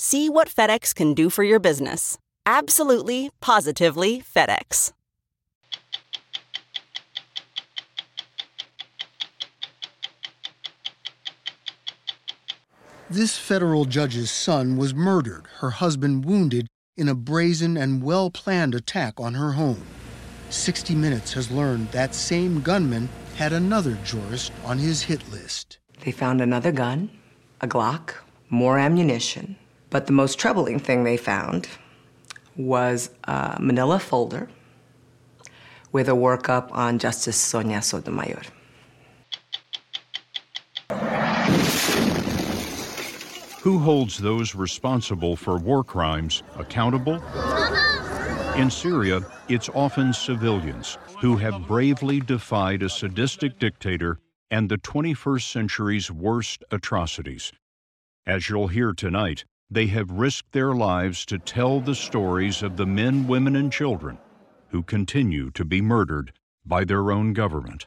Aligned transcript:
See 0.00 0.28
what 0.28 0.48
FedEx 0.48 0.94
can 0.94 1.12
do 1.12 1.28
for 1.28 1.42
your 1.42 1.58
business. 1.58 2.18
Absolutely, 2.46 3.30
positively 3.40 4.22
FedEx. 4.22 4.92
This 13.10 13.36
federal 13.36 13.86
judge's 13.86 14.30
son 14.30 14.76
was 14.76 14.94
murdered, 14.94 15.48
her 15.58 15.70
husband 15.70 16.24
wounded 16.24 16.68
in 16.96 17.08
a 17.08 17.16
brazen 17.16 17.76
and 17.76 18.00
well 18.00 18.30
planned 18.30 18.76
attack 18.76 19.18
on 19.18 19.34
her 19.34 19.50
home. 19.50 19.82
60 20.50 20.94
Minutes 20.94 21.32
has 21.32 21.50
learned 21.50 21.90
that 21.90 22.14
same 22.14 22.60
gunman 22.60 23.08
had 23.34 23.52
another 23.52 23.98
jurist 24.04 24.52
on 24.64 24.78
his 24.78 25.02
hit 25.02 25.28
list. 25.32 25.80
They 26.04 26.12
found 26.12 26.40
another 26.40 26.70
gun, 26.70 27.10
a 27.60 27.66
Glock, 27.66 28.14
more 28.48 28.78
ammunition. 28.78 29.56
But 29.90 30.06
the 30.06 30.12
most 30.12 30.38
troubling 30.38 30.78
thing 30.78 31.04
they 31.04 31.16
found 31.16 31.68
was 32.56 33.10
a 33.24 33.56
manila 33.60 33.98
folder 33.98 34.48
with 35.92 36.08
a 36.08 36.12
workup 36.12 36.70
on 36.72 36.98
Justice 36.98 37.36
Sonia 37.36 37.80
Sotomayor. 37.80 38.42
Who 43.62 43.78
holds 43.78 44.18
those 44.18 44.54
responsible 44.54 45.36
for 45.36 45.58
war 45.58 45.84
crimes 45.84 46.42
accountable? 46.56 47.22
In 48.56 48.70
Syria, 48.70 49.20
it's 49.48 49.68
often 49.70 50.12
civilians 50.12 50.98
who 51.20 51.36
have 51.36 51.66
bravely 51.66 52.20
defied 52.20 52.82
a 52.82 52.88
sadistic 52.88 53.58
dictator 53.58 54.18
and 54.50 54.68
the 54.68 54.78
21st 54.78 55.52
century's 55.52 56.10
worst 56.10 56.64
atrocities. 56.70 57.52
As 58.26 58.48
you'll 58.48 58.68
hear 58.68 58.92
tonight, 58.92 59.44
they 59.70 59.86
have 59.86 60.10
risked 60.10 60.52
their 60.52 60.74
lives 60.74 61.26
to 61.26 61.38
tell 61.38 61.80
the 61.80 61.94
stories 61.94 62.62
of 62.62 62.76
the 62.76 62.86
men, 62.86 63.26
women, 63.26 63.54
and 63.54 63.72
children 63.72 64.18
who 64.68 64.82
continue 64.82 65.50
to 65.50 65.64
be 65.64 65.80
murdered 65.80 66.32
by 66.64 66.84
their 66.84 67.10
own 67.10 67.32
government. 67.32 67.86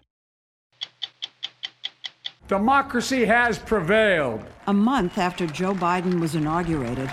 Democracy 2.48 3.26
has 3.26 3.58
prevailed. 3.58 4.44
A 4.68 4.74
month 4.74 5.18
after 5.18 5.48
Joe 5.48 5.74
Biden 5.74 6.20
was 6.20 6.36
inaugurated, 6.36 7.10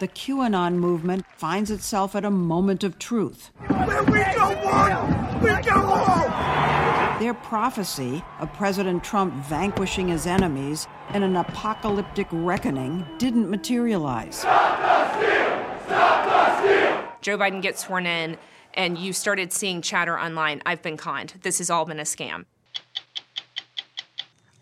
the 0.00 0.08
QAnon 0.08 0.74
movement 0.74 1.26
finds 1.36 1.70
itself 1.70 2.16
at 2.16 2.24
a 2.24 2.30
moment 2.30 2.84
of 2.84 2.98
truth. 2.98 3.50
Where 3.66 4.02
we 4.04 4.20
go 4.34 4.48
one, 4.64 5.40
we 5.42 5.50
go 5.62 5.74
all. 5.74 6.77
Their 7.18 7.34
prophecy 7.34 8.22
of 8.38 8.52
President 8.52 9.02
Trump 9.02 9.34
vanquishing 9.44 10.06
his 10.06 10.24
enemies 10.24 10.86
in 11.14 11.24
an 11.24 11.34
apocalyptic 11.34 12.28
reckoning 12.30 13.04
didn't 13.18 13.50
materialize. 13.50 14.36
Stop 14.36 14.78
the 14.78 15.18
steal! 15.18 15.86
Stop 15.86 16.24
the 16.26 16.60
steal! 16.60 17.12
Joe 17.20 17.36
Biden 17.36 17.60
gets 17.60 17.84
sworn 17.84 18.06
in, 18.06 18.38
and 18.74 18.96
you 18.96 19.12
started 19.12 19.52
seeing 19.52 19.82
chatter 19.82 20.16
online 20.16 20.62
I've 20.64 20.80
been 20.80 20.96
conned. 20.96 21.34
This 21.42 21.58
has 21.58 21.70
all 21.70 21.84
been 21.84 21.98
a 21.98 22.04
scam. 22.04 22.44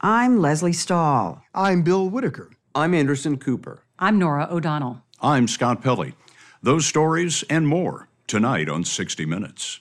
I'm 0.01 0.41
Lesley 0.41 0.73
Stahl. 0.73 1.43
I'm 1.55 1.83
Bill 1.83 2.09
Whitaker. 2.09 2.53
I'm 2.75 2.95
Anderson 2.95 3.37
Cooper. 3.37 3.83
I'm 3.99 4.19
Norah 4.19 4.49
O'Donnell. 4.51 5.03
I'm 5.21 5.47
Scott 5.47 5.83
Pelley. 5.83 6.15
Those 6.63 6.87
stories 6.87 7.45
and 7.51 7.69
more 7.69 8.09
tonight 8.27 8.71
on 8.71 8.83
60 8.83 9.27
Minutes. 9.27 9.81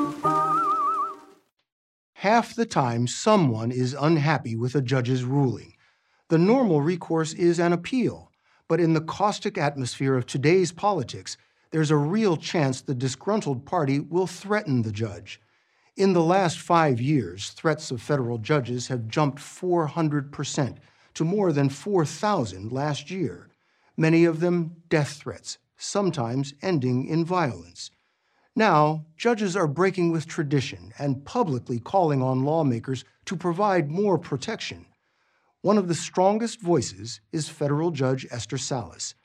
Half 2.21 2.53
the 2.53 2.67
time, 2.67 3.07
someone 3.07 3.71
is 3.71 3.95
unhappy 3.99 4.55
with 4.55 4.75
a 4.75 4.81
judge's 4.83 5.23
ruling. 5.23 5.73
The 6.27 6.37
normal 6.37 6.79
recourse 6.79 7.33
is 7.33 7.57
an 7.57 7.73
appeal. 7.73 8.31
But 8.67 8.79
in 8.79 8.93
the 8.93 9.01
caustic 9.01 9.57
atmosphere 9.57 10.13
of 10.13 10.27
today's 10.27 10.71
politics, 10.71 11.35
there's 11.71 11.89
a 11.89 11.97
real 11.97 12.37
chance 12.37 12.79
the 12.79 12.93
disgruntled 12.93 13.65
party 13.65 13.99
will 13.99 14.27
threaten 14.27 14.83
the 14.83 14.91
judge. 14.91 15.41
In 15.97 16.13
the 16.13 16.21
last 16.21 16.59
five 16.59 17.01
years, 17.01 17.49
threats 17.49 17.89
of 17.89 18.03
federal 18.03 18.37
judges 18.37 18.89
have 18.89 19.07
jumped 19.07 19.39
400% 19.39 20.77
to 21.15 21.23
more 21.23 21.51
than 21.51 21.69
4,000 21.69 22.71
last 22.71 23.09
year, 23.09 23.49
many 23.97 24.25
of 24.25 24.41
them 24.41 24.75
death 24.89 25.13
threats, 25.13 25.57
sometimes 25.75 26.53
ending 26.61 27.07
in 27.07 27.25
violence. 27.25 27.89
Now, 28.55 29.05
judges 29.15 29.55
are 29.55 29.67
breaking 29.67 30.11
with 30.11 30.27
tradition 30.27 30.93
and 30.99 31.23
publicly 31.23 31.79
calling 31.79 32.21
on 32.21 32.43
lawmakers 32.43 33.05
to 33.25 33.37
provide 33.37 33.89
more 33.89 34.17
protection. 34.17 34.85
One 35.61 35.77
of 35.77 35.87
the 35.87 35.95
strongest 35.95 36.59
voices 36.59 37.21
is 37.31 37.47
federal 37.47 37.91
judge 37.91 38.27
Esther 38.29 38.57
Salas. 38.57 39.15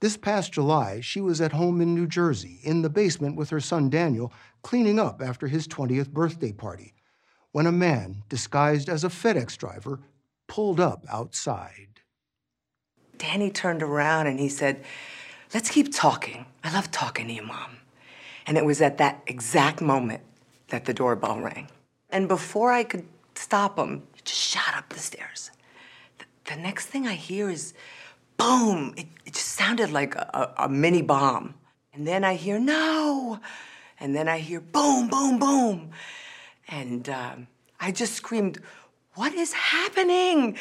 This 0.00 0.16
past 0.16 0.52
July, 0.52 1.00
she 1.00 1.20
was 1.20 1.40
at 1.40 1.52
home 1.52 1.80
in 1.80 1.94
New 1.94 2.06
Jersey, 2.06 2.58
in 2.62 2.82
the 2.82 2.90
basement 2.90 3.36
with 3.36 3.50
her 3.50 3.60
son 3.60 3.90
Daniel, 3.90 4.32
cleaning 4.62 4.98
up 4.98 5.22
after 5.22 5.46
his 5.46 5.68
20th 5.68 6.10
birthday 6.10 6.52
party, 6.52 6.94
when 7.52 7.66
a 7.66 7.72
man, 7.72 8.24
disguised 8.28 8.88
as 8.88 9.04
a 9.04 9.08
FedEx 9.08 9.56
driver, 9.56 10.00
pulled 10.48 10.80
up 10.80 11.04
outside. 11.08 12.00
Danny 13.18 13.50
turned 13.50 13.82
around 13.82 14.26
and 14.26 14.40
he 14.40 14.48
said, 14.48 14.84
Let's 15.54 15.70
keep 15.70 15.94
talking. 15.94 16.46
I 16.64 16.72
love 16.74 16.90
talking 16.90 17.28
to 17.28 17.32
you, 17.32 17.42
Mom. 17.42 17.76
And 18.46 18.58
it 18.58 18.64
was 18.64 18.80
at 18.80 18.98
that 18.98 19.22
exact 19.26 19.80
moment 19.80 20.22
that 20.68 20.84
the 20.84 20.94
doorbell 20.94 21.40
rang. 21.40 21.68
And 22.10 22.28
before 22.28 22.72
I 22.72 22.84
could 22.84 23.06
stop 23.34 23.78
him, 23.78 24.02
he 24.14 24.22
just 24.24 24.40
shot 24.40 24.74
up 24.76 24.88
the 24.90 24.98
stairs. 24.98 25.50
The, 26.18 26.24
the 26.52 26.56
next 26.56 26.86
thing 26.86 27.06
I 27.06 27.14
hear 27.14 27.50
is 27.50 27.74
boom. 28.36 28.94
It, 28.96 29.06
it 29.24 29.34
just 29.34 29.48
sounded 29.48 29.90
like 29.90 30.14
a, 30.14 30.54
a, 30.58 30.68
mini 30.68 31.02
bomb. 31.02 31.54
And 31.92 32.06
then 32.06 32.24
I 32.24 32.34
hear 32.34 32.58
no. 32.58 33.40
And 34.00 34.14
then 34.14 34.28
I 34.28 34.38
hear 34.38 34.60
boom, 34.60 35.08
boom, 35.08 35.38
boom. 35.38 35.90
And 36.68 37.08
um, 37.08 37.46
I 37.80 37.92
just 37.92 38.14
screamed, 38.14 38.60
What 39.14 39.32
is 39.34 39.52
happening? 39.52 40.56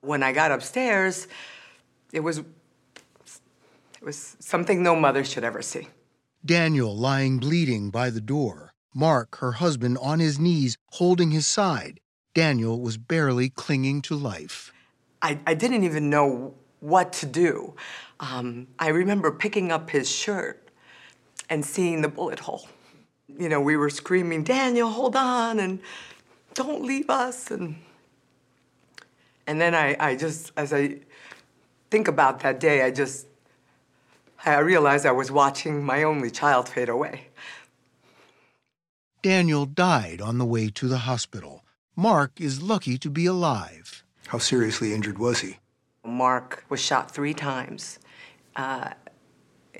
When 0.00 0.22
I 0.22 0.32
got 0.32 0.50
upstairs, 0.50 1.28
it 2.12 2.20
was 2.20 2.38
it 2.38 4.06
was 4.06 4.36
something 4.40 4.82
no 4.82 4.96
mother 4.96 5.24
should 5.24 5.44
ever 5.44 5.60
see. 5.60 5.88
Daniel 6.44 6.96
lying 6.96 7.38
bleeding 7.38 7.90
by 7.90 8.08
the 8.08 8.20
door. 8.20 8.72
Mark, 8.94 9.36
her 9.38 9.52
husband, 9.52 9.98
on 10.00 10.20
his 10.20 10.38
knees, 10.38 10.78
holding 10.92 11.30
his 11.30 11.46
side. 11.46 12.00
Daniel 12.34 12.80
was 12.80 12.96
barely 12.96 13.50
clinging 13.50 14.00
to 14.02 14.14
life. 14.14 14.72
I, 15.20 15.38
I 15.46 15.52
didn't 15.52 15.84
even 15.84 16.08
know 16.08 16.54
what 16.80 17.12
to 17.14 17.26
do. 17.26 17.74
Um, 18.20 18.68
I 18.78 18.88
remember 18.88 19.30
picking 19.30 19.70
up 19.70 19.90
his 19.90 20.10
shirt 20.10 20.70
and 21.50 21.64
seeing 21.64 22.00
the 22.00 22.08
bullet 22.08 22.40
hole. 22.40 22.68
You 23.38 23.48
know, 23.50 23.60
we 23.60 23.76
were 23.76 23.90
screaming, 23.90 24.42
Daniel, 24.42 24.88
hold 24.88 25.16
on, 25.16 25.60
and 25.60 25.78
don't 26.54 26.82
leave 26.82 27.10
us. 27.10 27.50
And, 27.50 27.76
and 29.46 29.60
then 29.60 29.74
I, 29.74 29.94
I 30.00 30.16
just, 30.16 30.52
as 30.56 30.72
I 30.72 31.00
think 31.90 32.08
about 32.08 32.40
that 32.40 32.60
day, 32.60 32.82
I 32.82 32.90
just 32.90 33.26
I 34.44 34.58
realized 34.58 35.04
I 35.04 35.12
was 35.12 35.30
watching 35.30 35.84
my 35.84 36.02
only 36.02 36.30
child 36.30 36.68
fade 36.68 36.88
away. 36.88 37.26
Daniel 39.22 39.66
died 39.66 40.20
on 40.22 40.38
the 40.38 40.46
way 40.46 40.70
to 40.70 40.88
the 40.88 40.98
hospital. 40.98 41.62
Mark 41.94 42.40
is 42.40 42.62
lucky 42.62 42.96
to 42.98 43.10
be 43.10 43.26
alive. 43.26 44.02
How 44.28 44.38
seriously 44.38 44.94
injured 44.94 45.18
was 45.18 45.40
he? 45.40 45.58
Mark 46.04 46.64
was 46.70 46.80
shot 46.80 47.10
three 47.10 47.34
times 47.34 47.98
uh, 48.56 48.90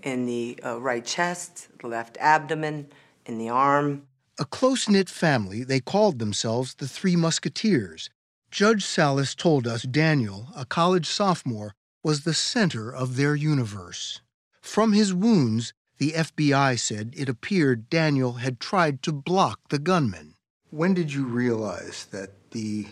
in 0.03 0.27
the 0.27 0.59
uh, 0.65 0.79
right 0.79 1.05
chest, 1.05 1.69
the 1.81 1.87
left 1.87 2.19
abdomen, 2.21 2.89
in 3.25 3.39
the 3.39 3.49
arm. 3.49 4.03
A 4.39 4.45
close 4.45 4.89
knit 4.89 5.09
family, 5.09 5.65
they 5.65 5.81
called 5.81 6.19
themselves 6.19 6.75
the 6.75 6.89
Three 6.89 7.17
Musketeers. 7.17 8.11
Judge 8.51 8.85
Salas 8.85 9.35
told 9.35 9.67
us 9.67 9.83
Daniel, 9.83 10.49
a 10.57 10.67
college 10.67 11.07
sophomore, 11.07 11.75
was 12.03 12.25
the 12.25 12.35
center 12.35 12.95
of 12.95 13.17
their 13.17 13.35
universe. 13.35 14.21
From 14.71 14.93
his 14.93 15.13
wounds, 15.13 15.73
the 15.99 16.13
FBI 16.13 16.79
said 16.79 17.13
it 17.17 17.29
appeared 17.29 17.91
Daniel 17.91 18.35
had 18.35 18.61
tried 18.61 19.03
to 19.03 19.11
block 19.11 19.59
the 19.69 19.81
gunman. 19.81 20.37
When 20.71 20.95
did 20.95 21.13
you 21.13 21.25
realize 21.25 22.07
that 22.13 22.31
the 22.53 22.87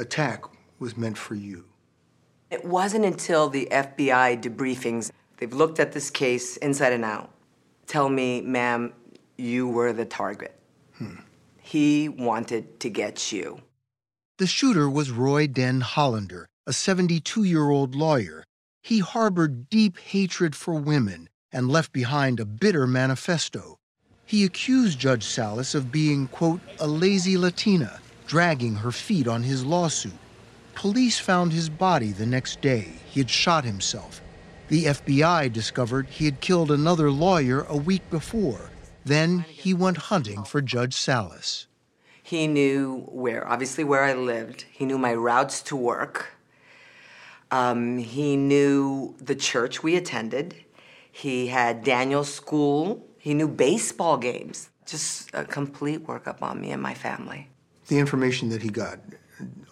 attack 0.00 0.42
was 0.80 0.96
meant 0.96 1.16
for 1.16 1.36
you? 1.36 1.66
It 2.50 2.64
wasn't 2.64 3.04
until 3.04 3.48
the 3.48 3.68
FBI 3.70 4.42
debriefings, 4.42 5.12
they've 5.36 5.52
looked 5.52 5.78
at 5.78 5.92
this 5.92 6.10
case 6.10 6.56
inside 6.56 6.92
and 6.92 7.04
out, 7.04 7.30
tell 7.86 8.08
me, 8.08 8.40
ma'am, 8.40 8.92
you 9.36 9.68
were 9.68 9.92
the 9.92 10.04
target. 10.04 10.58
Hmm. 10.98 11.20
He 11.62 12.08
wanted 12.08 12.80
to 12.80 12.90
get 12.90 13.30
you. 13.30 13.60
The 14.38 14.48
shooter 14.48 14.90
was 14.90 15.12
Roy 15.12 15.46
Den 15.46 15.80
Hollander, 15.80 16.48
a 16.66 16.72
72 16.72 17.44
year 17.44 17.70
old 17.70 17.94
lawyer 17.94 18.42
he 18.84 18.98
harbored 18.98 19.70
deep 19.70 19.98
hatred 19.98 20.54
for 20.54 20.74
women 20.74 21.26
and 21.50 21.70
left 21.70 21.90
behind 21.90 22.38
a 22.38 22.44
bitter 22.44 22.86
manifesto. 22.86 23.78
He 24.26 24.44
accused 24.44 24.98
Judge 24.98 25.24
Salas 25.24 25.74
of 25.74 25.90
being, 25.90 26.28
quote, 26.28 26.60
a 26.78 26.86
lazy 26.86 27.38
Latina, 27.38 27.98
dragging 28.26 28.74
her 28.74 28.92
feet 28.92 29.26
on 29.26 29.42
his 29.42 29.64
lawsuit. 29.64 30.12
Police 30.74 31.18
found 31.18 31.50
his 31.50 31.70
body 31.70 32.12
the 32.12 32.26
next 32.26 32.60
day. 32.60 32.92
He 33.06 33.20
had 33.20 33.30
shot 33.30 33.64
himself. 33.64 34.20
The 34.68 34.84
FBI 34.84 35.50
discovered 35.50 36.06
he 36.08 36.26
had 36.26 36.42
killed 36.42 36.70
another 36.70 37.10
lawyer 37.10 37.64
a 37.70 37.76
week 37.76 38.02
before. 38.10 38.70
Then 39.06 39.46
he 39.48 39.72
went 39.72 39.96
hunting 39.96 40.44
for 40.44 40.60
Judge 40.60 40.94
Salas. 40.94 41.68
He 42.22 42.46
knew 42.46 43.06
where, 43.08 43.48
obviously, 43.48 43.84
where 43.84 44.04
I 44.04 44.12
lived. 44.12 44.66
He 44.70 44.84
knew 44.84 44.98
my 44.98 45.14
routes 45.14 45.62
to 45.62 45.76
work. 45.76 46.33
Um, 47.54 47.98
he 47.98 48.36
knew 48.36 49.14
the 49.20 49.36
church 49.36 49.80
we 49.80 49.94
attended. 49.94 50.56
He 51.12 51.46
had 51.46 51.84
Daniel's 51.84 52.34
school. 52.34 53.06
He 53.16 53.32
knew 53.32 53.46
baseball 53.46 54.16
games. 54.16 54.70
Just 54.86 55.30
a 55.32 55.44
complete 55.44 56.04
workup 56.04 56.42
on 56.42 56.60
me 56.60 56.72
and 56.72 56.82
my 56.82 56.94
family. 56.94 57.48
The 57.86 58.00
information 58.00 58.48
that 58.48 58.60
he 58.60 58.70
got, 58.70 58.98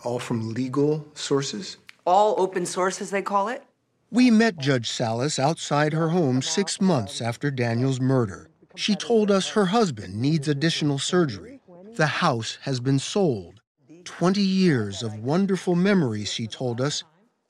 all 0.05 0.20
from 0.20 0.55
legal 0.55 1.05
sources? 1.14 1.76
All 2.06 2.37
open 2.38 2.67
sources, 2.67 3.11
they 3.11 3.20
call 3.20 3.49
it. 3.49 3.64
We 4.12 4.31
met 4.31 4.58
Judge 4.58 4.88
Salas 4.88 5.40
outside 5.40 5.93
her 5.93 6.11
home 6.11 6.40
six 6.40 6.81
months 6.81 7.20
after 7.20 7.50
Daniel's 7.50 8.00
murder. 8.00 8.49
She 8.76 8.94
told 8.94 9.29
us 9.29 9.49
her 9.49 9.67
husband 9.67 10.14
needs 10.14 10.46
additional 10.46 11.00
surgery. 11.00 11.58
The 11.96 12.06
house 12.06 12.58
has 12.62 12.79
been 12.79 13.01
sold. 13.01 13.60
20 14.05 14.41
years 14.41 15.03
of 15.03 15.19
wonderful 15.19 15.74
memories, 15.74 16.32
she 16.32 16.46
told 16.46 16.81
us, 16.81 17.03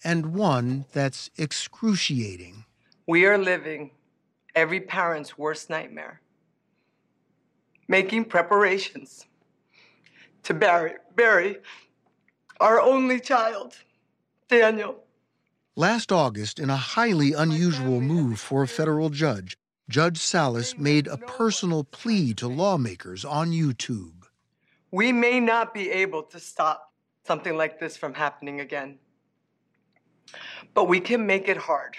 and 0.04 0.34
one 0.34 0.84
that's 0.92 1.30
excruciating. 1.36 2.64
We 3.06 3.26
are 3.26 3.38
living 3.38 3.90
every 4.54 4.80
parent's 4.80 5.36
worst 5.38 5.70
nightmare, 5.70 6.20
making 7.88 8.26
preparations 8.26 9.26
to 10.44 10.54
bury, 10.54 10.94
bury 11.14 11.58
our 12.60 12.80
only 12.80 13.20
child, 13.20 13.76
Daniel. 14.48 15.02
Last 15.74 16.12
August, 16.12 16.58
in 16.58 16.70
a 16.70 16.76
highly 16.76 17.32
unusual 17.32 18.00
move 18.00 18.38
for 18.38 18.62
a 18.62 18.68
federal 18.68 19.08
judge, 19.08 19.56
Judge 19.88 20.18
Salas 20.18 20.78
made 20.78 21.06
a 21.06 21.16
personal 21.16 21.84
plea 21.84 22.34
to 22.34 22.46
lawmakers 22.46 23.24
on 23.24 23.50
YouTube. 23.50 24.24
We 24.90 25.12
may 25.12 25.40
not 25.40 25.74
be 25.74 25.90
able 25.90 26.22
to 26.24 26.38
stop 26.38 26.92
something 27.26 27.56
like 27.56 27.80
this 27.80 27.96
from 27.96 28.14
happening 28.14 28.60
again. 28.60 28.98
But 30.74 30.88
we 30.88 31.00
can 31.00 31.26
make 31.26 31.48
it 31.48 31.56
hard 31.56 31.96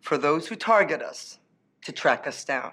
for 0.00 0.18
those 0.18 0.48
who 0.48 0.56
target 0.56 1.02
us 1.02 1.38
to 1.82 1.92
track 1.92 2.26
us 2.26 2.44
down. 2.44 2.72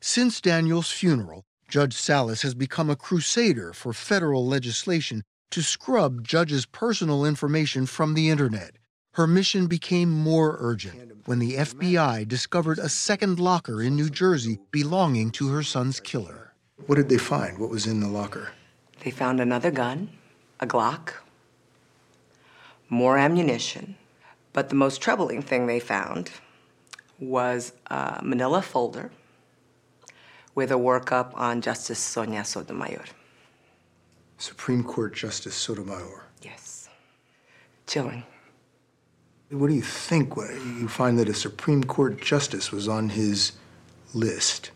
Since 0.00 0.40
Daniel's 0.40 0.92
funeral, 0.92 1.44
Judge 1.68 1.94
Salas 1.94 2.42
has 2.42 2.54
become 2.54 2.88
a 2.88 2.96
crusader 2.96 3.72
for 3.72 3.92
federal 3.92 4.46
legislation 4.46 5.22
to 5.50 5.62
scrub 5.62 6.26
judges' 6.26 6.66
personal 6.66 7.24
information 7.24 7.86
from 7.86 8.14
the 8.14 8.30
internet. 8.30 8.76
Her 9.12 9.26
mission 9.26 9.66
became 9.66 10.10
more 10.10 10.56
urgent 10.60 11.26
when 11.26 11.40
the 11.40 11.56
FBI 11.56 12.28
discovered 12.28 12.78
a 12.78 12.88
second 12.88 13.40
locker 13.40 13.82
in 13.82 13.96
New 13.96 14.08
Jersey 14.08 14.60
belonging 14.70 15.30
to 15.32 15.48
her 15.48 15.62
son's 15.62 15.98
killer. 15.98 16.54
What 16.86 16.96
did 16.96 17.08
they 17.08 17.18
find? 17.18 17.58
What 17.58 17.70
was 17.70 17.86
in 17.86 18.00
the 18.00 18.08
locker? 18.08 18.52
They 19.00 19.10
found 19.10 19.40
another 19.40 19.70
gun, 19.70 20.10
a 20.60 20.66
Glock, 20.66 21.14
more 22.88 23.18
ammunition. 23.18 23.96
But 24.52 24.68
the 24.68 24.74
most 24.74 25.00
troubling 25.00 25.42
thing 25.42 25.66
they 25.66 25.80
found 25.80 26.30
was 27.18 27.72
a 27.88 28.20
manila 28.22 28.62
folder 28.62 29.10
with 30.54 30.70
a 30.70 30.74
workup 30.74 31.32
on 31.34 31.60
Justice 31.60 31.98
Sonia 31.98 32.44
Sotomayor. 32.44 33.04
Supreme 34.38 34.84
Court 34.84 35.14
Justice 35.14 35.54
Sotomayor. 35.54 36.24
Yes. 36.42 36.88
Chilling. 37.86 38.24
What 39.50 39.68
do 39.68 39.74
you 39.74 39.82
think 39.82 40.36
when 40.36 40.78
you 40.80 40.88
find 40.88 41.18
that 41.18 41.28
a 41.28 41.34
Supreme 41.34 41.82
Court 41.84 42.20
justice 42.20 42.70
was 42.70 42.86
on 42.86 43.10
his 43.10 43.52
list. 44.14 44.70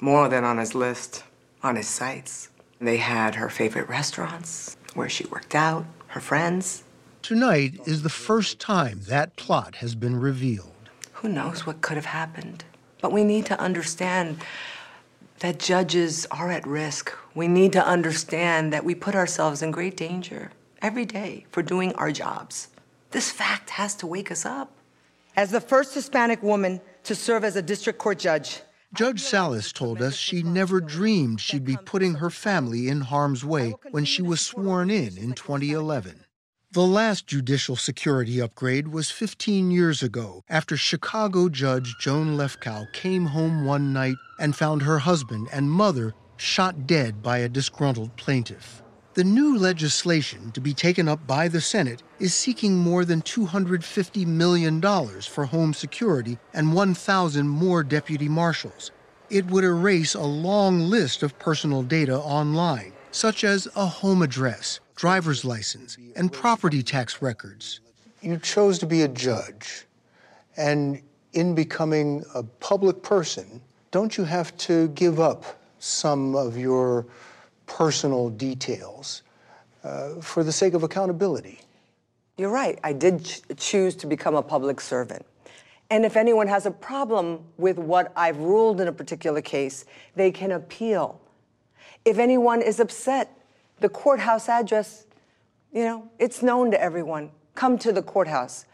More 0.00 0.28
than 0.28 0.44
on 0.44 0.58
his 0.58 0.74
list, 0.74 1.24
on 1.62 1.76
his 1.76 1.88
sights. 1.88 2.48
They 2.80 2.98
had 2.98 3.36
her 3.36 3.48
favorite 3.48 3.88
restaurants, 3.88 4.76
where 4.94 5.08
she 5.08 5.26
worked 5.26 5.54
out, 5.54 5.86
her 6.14 6.20
friends. 6.20 6.84
Tonight 7.22 7.80
is 7.86 8.04
the 8.04 8.08
first 8.08 8.60
time 8.60 9.00
that 9.08 9.34
plot 9.34 9.74
has 9.76 9.96
been 9.96 10.14
revealed. 10.14 10.70
Who 11.14 11.28
knows 11.28 11.66
what 11.66 11.80
could 11.80 11.96
have 11.96 12.06
happened? 12.06 12.62
But 13.00 13.10
we 13.10 13.24
need 13.24 13.46
to 13.46 13.58
understand 13.58 14.38
that 15.40 15.58
judges 15.58 16.24
are 16.30 16.52
at 16.52 16.64
risk. 16.68 17.12
We 17.34 17.48
need 17.48 17.72
to 17.72 17.84
understand 17.84 18.72
that 18.72 18.84
we 18.84 18.94
put 18.94 19.16
ourselves 19.16 19.60
in 19.60 19.72
great 19.72 19.96
danger 19.96 20.52
every 20.80 21.04
day 21.04 21.46
for 21.50 21.64
doing 21.64 21.92
our 21.94 22.12
jobs. 22.12 22.68
This 23.10 23.32
fact 23.32 23.70
has 23.70 23.96
to 23.96 24.06
wake 24.06 24.30
us 24.30 24.46
up. 24.46 24.70
As 25.34 25.50
the 25.50 25.60
first 25.60 25.94
Hispanic 25.94 26.44
woman 26.44 26.80
to 27.02 27.16
serve 27.16 27.42
as 27.42 27.56
a 27.56 27.62
district 27.62 27.98
court 27.98 28.20
judge, 28.20 28.60
Judge 28.94 29.20
Salas 29.20 29.72
told 29.72 30.00
us 30.00 30.14
she 30.14 30.44
never 30.44 30.80
dreamed 30.80 31.40
she'd 31.40 31.64
be 31.64 31.76
putting 31.76 32.14
her 32.14 32.30
family 32.30 32.88
in 32.88 33.00
harm's 33.00 33.44
way 33.44 33.74
when 33.90 34.04
she 34.04 34.22
was 34.22 34.40
sworn 34.40 34.88
in 34.88 35.18
in 35.18 35.32
2011. 35.32 36.24
The 36.70 36.86
last 36.86 37.26
judicial 37.26 37.74
security 37.74 38.40
upgrade 38.40 38.88
was 38.88 39.10
15 39.10 39.72
years 39.72 40.00
ago 40.00 40.44
after 40.48 40.76
Chicago 40.76 41.48
Judge 41.48 41.96
Joan 41.98 42.36
Lefkow 42.36 42.86
came 42.92 43.26
home 43.26 43.64
one 43.64 43.92
night 43.92 44.16
and 44.38 44.54
found 44.54 44.82
her 44.82 45.00
husband 45.00 45.48
and 45.52 45.72
mother 45.72 46.14
shot 46.36 46.86
dead 46.86 47.20
by 47.20 47.38
a 47.38 47.48
disgruntled 47.48 48.16
plaintiff. 48.16 48.83
The 49.14 49.22
new 49.22 49.56
legislation 49.56 50.50
to 50.52 50.60
be 50.60 50.74
taken 50.74 51.08
up 51.08 51.24
by 51.24 51.46
the 51.46 51.60
Senate 51.60 52.02
is 52.18 52.34
seeking 52.34 52.76
more 52.76 53.04
than 53.04 53.22
$250 53.22 54.26
million 54.26 54.82
for 55.20 55.44
home 55.44 55.72
security 55.72 56.36
and 56.52 56.74
1,000 56.74 57.48
more 57.48 57.84
deputy 57.84 58.28
marshals. 58.28 58.90
It 59.30 59.46
would 59.46 59.62
erase 59.62 60.14
a 60.14 60.22
long 60.22 60.80
list 60.80 61.22
of 61.22 61.38
personal 61.38 61.84
data 61.84 62.18
online, 62.18 62.92
such 63.12 63.44
as 63.44 63.68
a 63.76 63.86
home 63.86 64.20
address, 64.20 64.80
driver's 64.96 65.44
license, 65.44 65.96
and 66.16 66.32
property 66.32 66.82
tax 66.82 67.22
records. 67.22 67.78
You 68.20 68.36
chose 68.38 68.80
to 68.80 68.86
be 68.86 69.02
a 69.02 69.08
judge, 69.08 69.86
and 70.56 71.00
in 71.34 71.54
becoming 71.54 72.24
a 72.34 72.42
public 72.42 73.04
person, 73.04 73.60
don't 73.92 74.18
you 74.18 74.24
have 74.24 74.56
to 74.56 74.88
give 74.88 75.20
up 75.20 75.44
some 75.78 76.34
of 76.34 76.58
your 76.58 77.06
personal 77.66 78.30
details 78.30 79.22
uh, 79.82 80.20
for 80.20 80.44
the 80.44 80.52
sake 80.52 80.74
of 80.74 80.82
accountability? 80.82 81.60
You're 82.36 82.50
right. 82.50 82.78
I 82.82 82.92
did 82.92 83.24
ch- 83.24 83.42
choose 83.56 83.94
to 83.96 84.06
become 84.06 84.34
a 84.34 84.42
public 84.42 84.80
servant. 84.80 85.24
And 85.90 86.04
if 86.04 86.16
anyone 86.16 86.48
has 86.48 86.66
a 86.66 86.70
problem 86.70 87.44
with 87.58 87.78
what 87.78 88.12
I've 88.16 88.38
ruled 88.38 88.80
in 88.80 88.88
a 88.88 88.92
particular 88.92 89.40
case, 89.40 89.84
they 90.16 90.30
can 90.30 90.52
appeal. 90.52 91.20
If 92.04 92.18
anyone 92.18 92.62
is 92.62 92.80
upset, 92.80 93.38
the 93.80 93.88
courthouse 93.88 94.48
address, 94.48 95.04
you 95.72 95.84
know, 95.84 96.08
it's 96.18 96.42
known 96.42 96.70
to 96.70 96.80
everyone. 96.80 97.30
Come 97.54 97.78
to 97.78 97.92
the 97.92 98.02
courthouse. 98.02 98.64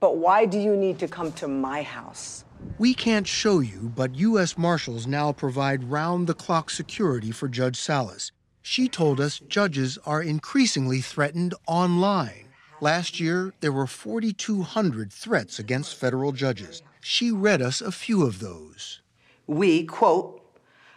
But 0.00 0.18
why 0.18 0.44
do 0.44 0.58
you 0.58 0.76
need 0.76 0.98
to 0.98 1.08
come 1.08 1.32
to 1.32 1.48
my 1.48 1.82
house? 1.82 2.44
We 2.78 2.94
can't 2.94 3.26
show 3.26 3.60
you, 3.60 3.92
but 3.94 4.14
U.S. 4.16 4.58
Marshals 4.58 5.06
now 5.06 5.32
provide 5.32 5.84
round 5.84 6.26
the 6.26 6.34
clock 6.34 6.68
security 6.68 7.30
for 7.30 7.48
Judge 7.48 7.76
Salas. 7.76 8.32
She 8.68 8.88
told 8.88 9.20
us 9.20 9.38
judges 9.38 9.96
are 10.04 10.20
increasingly 10.20 11.00
threatened 11.00 11.54
online. 11.68 12.48
Last 12.80 13.20
year, 13.20 13.54
there 13.60 13.70
were 13.70 13.86
4,200 13.86 15.12
threats 15.12 15.60
against 15.60 15.94
federal 15.94 16.32
judges. 16.32 16.82
She 17.00 17.30
read 17.30 17.62
us 17.62 17.80
a 17.80 17.92
few 17.92 18.26
of 18.26 18.40
those. 18.40 19.02
We, 19.46 19.84
quote, 19.84 20.42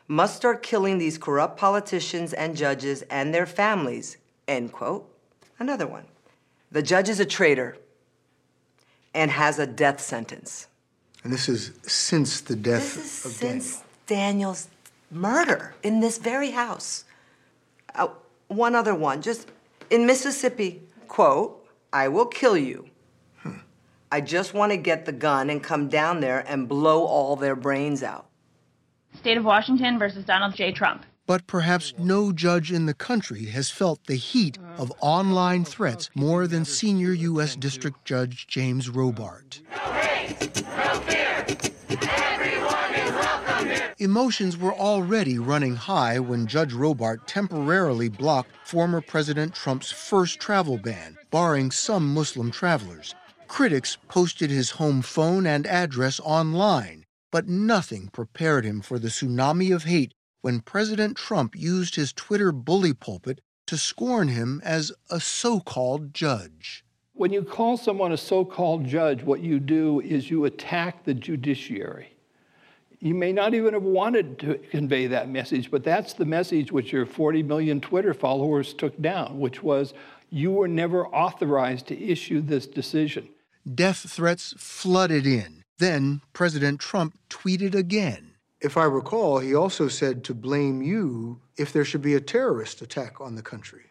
must 0.07 0.35
start 0.35 0.63
killing 0.63 0.97
these 0.97 1.19
corrupt 1.19 1.59
politicians 1.59 2.33
and 2.33 2.57
judges 2.57 3.03
and 3.03 3.35
their 3.35 3.45
families, 3.45 4.17
end 4.47 4.71
quote. 4.71 5.07
Another 5.59 5.85
one. 5.85 6.05
The 6.71 6.81
judge 6.81 7.07
is 7.07 7.19
a 7.19 7.25
traitor 7.25 7.77
and 9.13 9.29
has 9.29 9.59
a 9.59 9.67
death 9.67 10.01
sentence. 10.01 10.67
And 11.23 11.31
this 11.31 11.47
is 11.47 11.73
since 11.83 12.41
the 12.41 12.55
death 12.55 12.95
this 12.95 13.25
is 13.25 13.25
of 13.25 13.31
since 13.37 13.83
Daniel's 14.07 14.69
murder 15.11 15.75
in 15.83 15.99
this 15.99 16.17
very 16.17 16.49
house. 16.49 17.03
Uh, 17.99 18.07
one 18.47 18.73
other 18.73 18.95
one, 18.95 19.21
just 19.21 19.51
in 19.89 20.05
Mississippi, 20.05 20.81
quote, 21.07 21.67
I 21.93 22.07
will 22.07 22.25
kill 22.25 22.57
you. 22.57 22.89
Hmm. 23.43 23.57
I 24.11 24.21
just 24.21 24.53
want 24.53 24.71
to 24.71 24.77
get 24.77 25.05
the 25.05 25.11
gun 25.11 25.49
and 25.49 25.61
come 25.61 25.87
down 25.89 26.19
there 26.19 26.43
and 26.47 26.67
blow 26.67 27.05
all 27.05 27.35
their 27.35 27.55
brains 27.55 28.01
out. 28.01 28.27
State 29.15 29.37
of 29.37 29.43
Washington 29.43 29.99
versus 29.99 30.23
Donald 30.23 30.55
J. 30.55 30.71
Trump. 30.71 31.05
But 31.25 31.45
perhaps 31.45 31.93
no 31.99 32.31
judge 32.31 32.71
in 32.71 32.87
the 32.87 32.93
country 32.93 33.45
has 33.45 33.69
felt 33.69 34.05
the 34.07 34.15
heat 34.15 34.57
of 34.77 34.91
online 34.99 35.63
threats 35.63 36.09
more 36.15 36.47
than 36.47 36.65
senior 36.65 37.11
U.S. 37.11 37.55
District 37.55 38.03
Judge 38.03 38.47
James 38.47 38.89
Robart. 38.89 39.61
Emotions 44.01 44.57
were 44.57 44.73
already 44.73 45.37
running 45.37 45.75
high 45.75 46.17
when 46.19 46.47
Judge 46.47 46.71
Robart 46.71 47.19
temporarily 47.27 48.07
blocked 48.07 48.55
former 48.65 49.01
President 49.01 49.53
Trump's 49.53 49.91
first 49.91 50.39
travel 50.39 50.77
ban, 50.77 51.17
barring 51.31 51.69
some 51.69 52.13
Muslim 52.13 52.49
travelers. 52.49 53.13
Critics 53.49 53.97
posted 54.07 54.49
his 54.49 54.69
home 54.69 55.01
phone 55.01 55.45
and 55.45 55.67
address 55.67 56.17
online, 56.21 57.03
but 57.29 57.49
nothing 57.49 58.07
prepared 58.07 58.63
him 58.63 58.79
for 58.79 58.99
the 58.99 59.09
tsunami 59.09 59.75
of 59.75 59.83
hate 59.83 60.13
when 60.39 60.61
President 60.61 61.17
Trump 61.17 61.53
used 61.53 61.95
his 61.95 62.13
Twitter 62.13 62.53
bully 62.53 62.93
pulpit 62.93 63.41
to 63.67 63.75
scorn 63.75 64.29
him 64.29 64.61
as 64.63 64.93
a 65.09 65.19
so 65.19 65.59
called 65.59 66.13
judge. 66.13 66.85
When 67.11 67.33
you 67.33 67.43
call 67.43 67.75
someone 67.75 68.13
a 68.13 68.17
so 68.17 68.45
called 68.45 68.85
judge, 68.85 69.23
what 69.23 69.41
you 69.41 69.59
do 69.59 69.99
is 69.99 70.31
you 70.31 70.45
attack 70.45 71.03
the 71.03 71.13
judiciary. 71.13 72.13
You 73.01 73.15
may 73.15 73.31
not 73.31 73.53
even 73.53 73.73
have 73.73 73.83
wanted 73.83 74.39
to 74.39 74.55
convey 74.71 75.07
that 75.07 75.29
message, 75.29 75.71
but 75.71 75.83
that's 75.83 76.13
the 76.13 76.25
message 76.25 76.71
which 76.71 76.91
your 76.91 77.05
40 77.05 77.43
million 77.43 77.79
Twitter 77.79 78.13
followers 78.13 78.73
took 78.73 79.01
down, 79.01 79.39
which 79.39 79.63
was 79.63 79.93
you 80.29 80.51
were 80.51 80.67
never 80.67 81.07
authorized 81.07 81.87
to 81.87 82.03
issue 82.03 82.41
this 82.41 82.67
decision. 82.67 83.29
Death 83.73 84.09
threats 84.09 84.53
flooded 84.57 85.25
in. 85.25 85.63
Then 85.77 86.21
President 86.33 86.81
Trump 86.81 87.17
tweeted 87.29 87.73
again. 87.73 88.31
If 88.59 88.75
I 88.75 88.83
recall, 88.83 89.39
he 89.39 89.55
also 89.55 89.87
said 89.87 90.25
to 90.25 90.33
blame 90.33 90.81
you 90.81 91.39
if 91.57 91.71
there 91.71 91.85
should 91.85 92.01
be 92.01 92.15
a 92.15 92.21
terrorist 92.21 92.81
attack 92.81 93.21
on 93.21 93.35
the 93.35 93.41
country. 93.41 93.83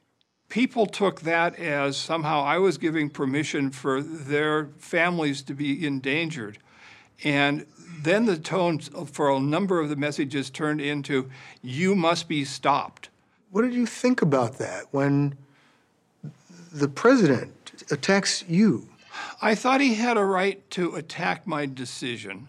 People 0.50 0.86
took 0.86 1.22
that 1.22 1.58
as 1.58 1.96
somehow 1.96 2.42
I 2.42 2.58
was 2.58 2.76
giving 2.76 3.08
permission 3.08 3.70
for 3.70 4.02
their 4.02 4.70
families 4.78 5.42
to 5.42 5.54
be 5.54 5.86
endangered. 5.86 6.58
And 7.24 7.66
then 8.02 8.26
the 8.26 8.38
tone 8.38 8.78
for 8.78 9.30
a 9.30 9.40
number 9.40 9.80
of 9.80 9.88
the 9.88 9.96
messages 9.96 10.50
turned 10.50 10.80
into, 10.80 11.30
you 11.62 11.94
must 11.94 12.28
be 12.28 12.44
stopped. 12.44 13.08
What 13.50 13.62
did 13.62 13.74
you 13.74 13.86
think 13.86 14.22
about 14.22 14.58
that 14.58 14.84
when 14.90 15.36
the 16.72 16.88
president 16.88 17.84
attacks 17.90 18.44
you? 18.48 18.88
I 19.42 19.54
thought 19.54 19.80
he 19.80 19.94
had 19.94 20.16
a 20.16 20.24
right 20.24 20.68
to 20.70 20.94
attack 20.94 21.46
my 21.46 21.66
decision. 21.66 22.48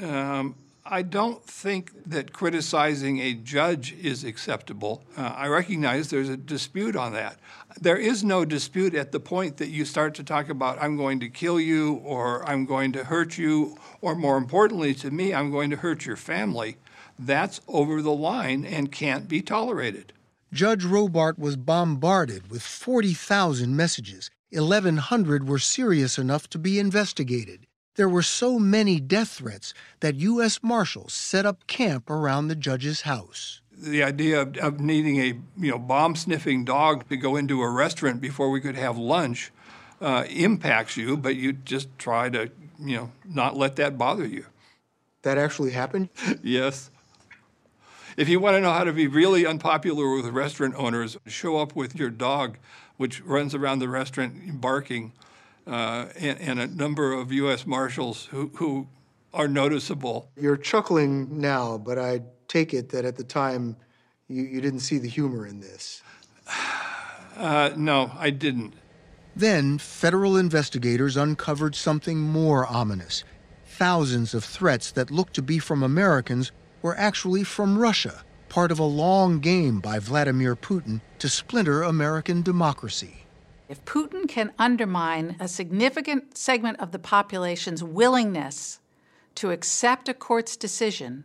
Um, 0.00 0.54
I 0.86 1.00
don't 1.00 1.42
think 1.42 1.92
that 2.04 2.34
criticizing 2.34 3.18
a 3.18 3.32
judge 3.32 3.94
is 3.94 4.22
acceptable. 4.22 5.02
Uh, 5.16 5.32
I 5.34 5.48
recognize 5.48 6.10
there's 6.10 6.28
a 6.28 6.36
dispute 6.36 6.94
on 6.94 7.14
that. 7.14 7.38
There 7.80 7.96
is 7.96 8.22
no 8.22 8.44
dispute 8.44 8.94
at 8.94 9.10
the 9.10 9.18
point 9.18 9.56
that 9.56 9.70
you 9.70 9.86
start 9.86 10.14
to 10.16 10.22
talk 10.22 10.50
about, 10.50 10.82
I'm 10.82 10.98
going 10.98 11.20
to 11.20 11.30
kill 11.30 11.58
you, 11.58 11.94
or 12.04 12.46
I'm 12.46 12.66
going 12.66 12.92
to 12.92 13.04
hurt 13.04 13.38
you, 13.38 13.78
or 14.02 14.14
more 14.14 14.36
importantly 14.36 14.92
to 14.96 15.10
me, 15.10 15.32
I'm 15.32 15.50
going 15.50 15.70
to 15.70 15.76
hurt 15.76 16.04
your 16.04 16.16
family. 16.16 16.76
That's 17.18 17.62
over 17.66 18.02
the 18.02 18.12
line 18.12 18.66
and 18.66 18.92
can't 18.92 19.26
be 19.26 19.40
tolerated. 19.40 20.12
Judge 20.52 20.84
Robart 20.84 21.38
was 21.38 21.56
bombarded 21.56 22.50
with 22.50 22.62
40,000 22.62 23.74
messages. 23.74 24.30
1,100 24.50 25.48
were 25.48 25.58
serious 25.58 26.18
enough 26.18 26.50
to 26.50 26.58
be 26.58 26.78
investigated. 26.78 27.66
There 27.96 28.08
were 28.08 28.22
so 28.22 28.58
many 28.58 28.98
death 28.98 29.28
threats 29.28 29.72
that 30.00 30.16
U.S. 30.16 30.60
Marshals 30.62 31.12
set 31.12 31.46
up 31.46 31.66
camp 31.66 32.10
around 32.10 32.48
the 32.48 32.56
judge's 32.56 33.02
house. 33.02 33.60
The 33.76 34.02
idea 34.02 34.42
of, 34.42 34.56
of 34.58 34.80
needing 34.80 35.20
a 35.20 35.26
you 35.56 35.70
know 35.70 35.78
bomb 35.78 36.16
sniffing 36.16 36.64
dog 36.64 37.08
to 37.08 37.16
go 37.16 37.36
into 37.36 37.62
a 37.62 37.70
restaurant 37.70 38.20
before 38.20 38.50
we 38.50 38.60
could 38.60 38.76
have 38.76 38.98
lunch 38.98 39.52
uh, 40.00 40.24
impacts 40.28 40.96
you, 40.96 41.16
but 41.16 41.36
you 41.36 41.52
just 41.52 41.88
try 41.98 42.28
to 42.30 42.50
you 42.78 42.96
know 42.96 43.12
not 43.24 43.56
let 43.56 43.76
that 43.76 43.96
bother 43.96 44.26
you. 44.26 44.46
That 45.22 45.38
actually 45.38 45.70
happened. 45.70 46.08
yes. 46.42 46.90
If 48.16 48.28
you 48.28 48.38
want 48.38 48.54
to 48.54 48.60
know 48.60 48.72
how 48.72 48.84
to 48.84 48.92
be 48.92 49.08
really 49.08 49.44
unpopular 49.44 50.14
with 50.14 50.26
restaurant 50.26 50.74
owners, 50.76 51.16
show 51.26 51.56
up 51.56 51.74
with 51.74 51.96
your 51.96 52.10
dog, 52.10 52.58
which 52.96 53.20
runs 53.22 53.54
around 53.56 53.80
the 53.80 53.88
restaurant 53.88 54.60
barking 54.60 55.12
uh, 55.66 56.06
and, 56.18 56.38
and, 56.40 56.60
a 56.60 56.66
number 56.66 57.12
of 57.12 57.32
U.S. 57.32 57.66
Marshals 57.66 58.26
who, 58.26 58.50
who 58.56 58.86
are 59.32 59.48
noticeable. 59.48 60.30
You're 60.36 60.56
chuckling 60.56 61.40
now, 61.40 61.78
but 61.78 61.98
I 61.98 62.20
take 62.48 62.74
it 62.74 62.90
that 62.90 63.04
at 63.04 63.16
the 63.16 63.24
time 63.24 63.76
you, 64.28 64.42
you 64.42 64.60
didn't 64.60 64.80
see 64.80 64.98
the 64.98 65.08
humor 65.08 65.46
in 65.46 65.60
this. 65.60 66.02
Uh, 67.36 67.72
no, 67.76 68.12
I 68.16 68.30
didn't. 68.30 68.74
Then, 69.34 69.78
federal 69.78 70.36
investigators 70.36 71.16
uncovered 71.16 71.74
something 71.74 72.20
more 72.20 72.64
ominous. 72.64 73.24
Thousands 73.66 74.34
of 74.34 74.44
threats 74.44 74.92
that 74.92 75.10
looked 75.10 75.34
to 75.34 75.42
be 75.42 75.58
from 75.58 75.82
Americans 75.82 76.52
were 76.80 76.96
actually 76.96 77.42
from 77.42 77.76
Russia, 77.76 78.22
part 78.48 78.70
of 78.70 78.78
a 78.78 78.84
long 78.84 79.40
game 79.40 79.80
by 79.80 79.98
Vladimir 79.98 80.54
Putin 80.54 81.00
to 81.18 81.28
splinter 81.28 81.82
American 81.82 82.42
democracy. 82.42 83.23
If 83.68 83.84
Putin 83.86 84.28
can 84.28 84.52
undermine 84.58 85.36
a 85.40 85.48
significant 85.48 86.36
segment 86.36 86.80
of 86.80 86.92
the 86.92 86.98
population's 86.98 87.82
willingness 87.82 88.78
to 89.36 89.50
accept 89.50 90.08
a 90.08 90.14
court's 90.14 90.56
decision, 90.56 91.24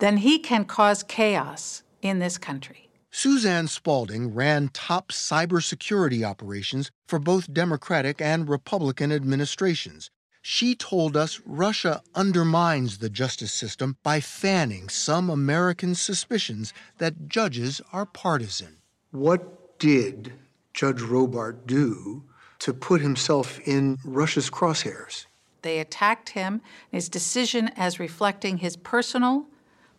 then 0.00 0.18
he 0.18 0.38
can 0.38 0.64
cause 0.64 1.02
chaos 1.04 1.82
in 2.02 2.18
this 2.18 2.36
country. 2.36 2.88
Suzanne 3.10 3.68
Spalding 3.68 4.34
ran 4.34 4.68
top 4.72 5.10
cybersecurity 5.10 6.24
operations 6.24 6.90
for 7.06 7.18
both 7.18 7.52
Democratic 7.52 8.20
and 8.20 8.48
Republican 8.48 9.12
administrations. 9.12 10.10
She 10.42 10.74
told 10.74 11.16
us 11.16 11.40
Russia 11.46 12.02
undermines 12.14 12.98
the 12.98 13.10
justice 13.10 13.52
system 13.52 13.96
by 14.02 14.20
fanning 14.20 14.88
some 14.88 15.30
American 15.30 15.94
suspicions 15.94 16.72
that 16.98 17.28
judges 17.28 17.80
are 17.92 18.06
partisan. 18.06 18.78
What 19.10 19.78
did 19.78 20.32
Judge 20.78 21.00
Robart 21.00 21.66
do 21.66 22.22
to 22.60 22.72
put 22.72 23.00
himself 23.00 23.58
in 23.66 23.98
Russia's 24.04 24.48
crosshairs? 24.48 25.26
They 25.62 25.80
attacked 25.80 26.28
him, 26.28 26.60
his 26.92 27.08
decision 27.08 27.72
as 27.76 27.98
reflecting 27.98 28.58
his 28.58 28.76
personal 28.76 29.46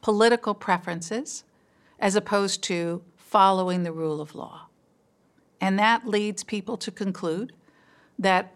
political 0.01 0.53
preferences 0.53 1.43
as 1.99 2.15
opposed 2.15 2.63
to 2.63 3.01
following 3.17 3.83
the 3.83 3.91
rule 3.91 4.21
of 4.21 4.35
law. 4.35 4.67
And 5.59 5.77
that 5.77 6.07
leads 6.07 6.45
people 6.45 6.77
to 6.77 6.91
conclude 6.91 7.51
that 8.17 8.55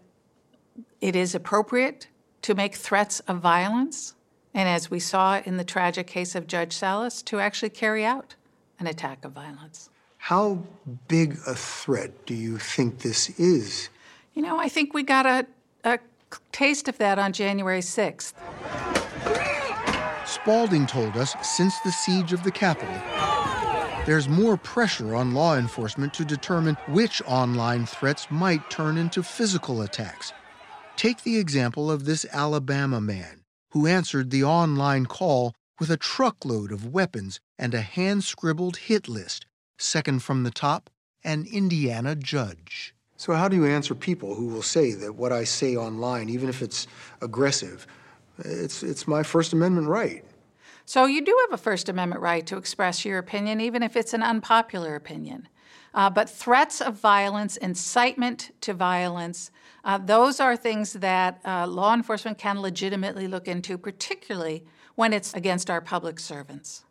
it 1.02 1.18
is 1.18 1.36
appropriate 1.36 2.08
to 2.44 2.56
make 2.56 2.76
threats 2.76 3.20
of 3.22 3.40
violence, 3.40 4.16
and 4.54 4.70
as 4.70 4.90
we 4.90 5.02
saw 5.02 5.42
in 5.44 5.58
the 5.58 5.66
tragic 5.66 6.08
case 6.08 6.36
of 6.36 6.48
Judge 6.48 6.72
Salas, 6.72 7.22
to 7.24 7.42
actually 7.42 7.72
carry 7.72 8.06
out 8.06 8.36
an 8.80 8.88
attack 8.88 9.26
of 9.26 9.34
violence. 9.34 9.90
How 10.28 10.64
big 11.10 11.38
a 11.46 11.54
threat 11.54 12.26
do 12.26 12.34
you 12.34 12.58
think 12.58 13.00
this 13.00 13.30
is? 13.32 13.90
You 14.34 14.42
know, 14.42 14.58
I 14.58 14.70
think 14.70 14.94
we 14.94 15.04
got 15.04 15.26
a, 15.26 15.46
a 15.84 16.00
taste 16.54 16.88
of 16.88 16.98
that 17.00 17.20
on 17.20 17.34
January 17.34 17.82
6th. 17.82 18.32
Spalding 20.26 20.88
told 20.88 21.18
us 21.18 21.36
since 21.42 21.78
the 21.82 21.92
siege 21.92 22.32
of 22.32 22.42
the 22.44 22.52
Capitol, 22.52 22.96
there's 24.06 24.30
more 24.30 24.56
pressure 24.56 25.14
on 25.14 25.34
law 25.34 25.58
enforcement 25.58 26.14
to 26.14 26.24
determine 26.24 26.78
which 26.88 27.22
online 27.28 27.86
threats 27.86 28.28
might 28.32 28.70
turn 28.70 28.98
into 28.98 29.24
physical 29.24 29.82
attacks. 29.82 30.32
Take 30.96 31.24
the 31.24 31.38
example 31.38 31.92
of 31.92 32.06
this 32.06 32.26
Alabama 32.32 33.02
man 33.02 33.42
who 33.72 33.88
answered 33.88 34.30
the 34.30 34.46
online 34.46 35.06
call 35.06 35.54
with 35.82 35.92
a 35.92 35.98
truckload 35.98 36.72
of 36.72 36.94
weapons 36.94 37.42
and 37.60 37.74
a 37.74 37.82
hand 37.82 38.24
scribbled 38.24 38.78
hit 38.78 39.10
list, 39.10 39.48
second 39.78 40.24
from 40.24 40.44
the 40.44 40.52
top, 40.52 40.90
an 41.24 41.46
Indiana 41.52 42.16
judge. 42.16 42.94
So, 43.18 43.34
how 43.34 43.48
do 43.48 43.56
you 43.56 43.66
answer 43.66 43.96
people 43.96 44.36
who 44.36 44.48
will 44.48 44.62
say 44.62 44.92
that 44.94 45.16
what 45.16 45.32
I 45.32 45.44
say 45.44 45.76
online, 45.78 46.30
even 46.30 46.50
if 46.50 46.62
it's 46.62 46.88
aggressive, 47.22 47.88
it's, 48.40 48.84
it's 48.84 49.08
my 49.08 49.24
First 49.24 49.54
Amendment 49.54 49.88
right? 49.88 50.26
So, 50.86 51.06
you 51.06 51.24
do 51.24 51.38
have 51.46 51.58
a 51.58 51.62
First 51.62 51.88
Amendment 51.88 52.22
right 52.22 52.46
to 52.48 52.58
express 52.58 53.06
your 53.06 53.20
opinion, 53.20 53.62
even 53.62 53.84
if 53.84 53.96
it's 53.96 54.14
an 54.14 54.24
unpopular 54.24 54.96
opinion. 54.96 55.48
Uh, 55.94 56.10
but 56.10 56.30
threats 56.30 56.82
of 56.82 56.96
violence, 56.96 57.56
incitement 57.58 58.52
to 58.62 58.74
violence, 58.74 59.52
uh, 59.86 60.00
those 60.00 60.40
are 60.40 60.58
things 60.58 60.94
that 60.94 61.40
uh, 61.46 61.68
law 61.68 61.94
enforcement 61.94 62.38
can 62.38 62.60
legitimately 62.60 63.28
look 63.28 63.48
into, 63.48 63.78
particularly 63.78 64.66
when 64.96 65.14
it's 65.14 65.34
against 65.34 65.70
our 65.70 65.82
public 65.82 66.20
servants. 66.20 66.84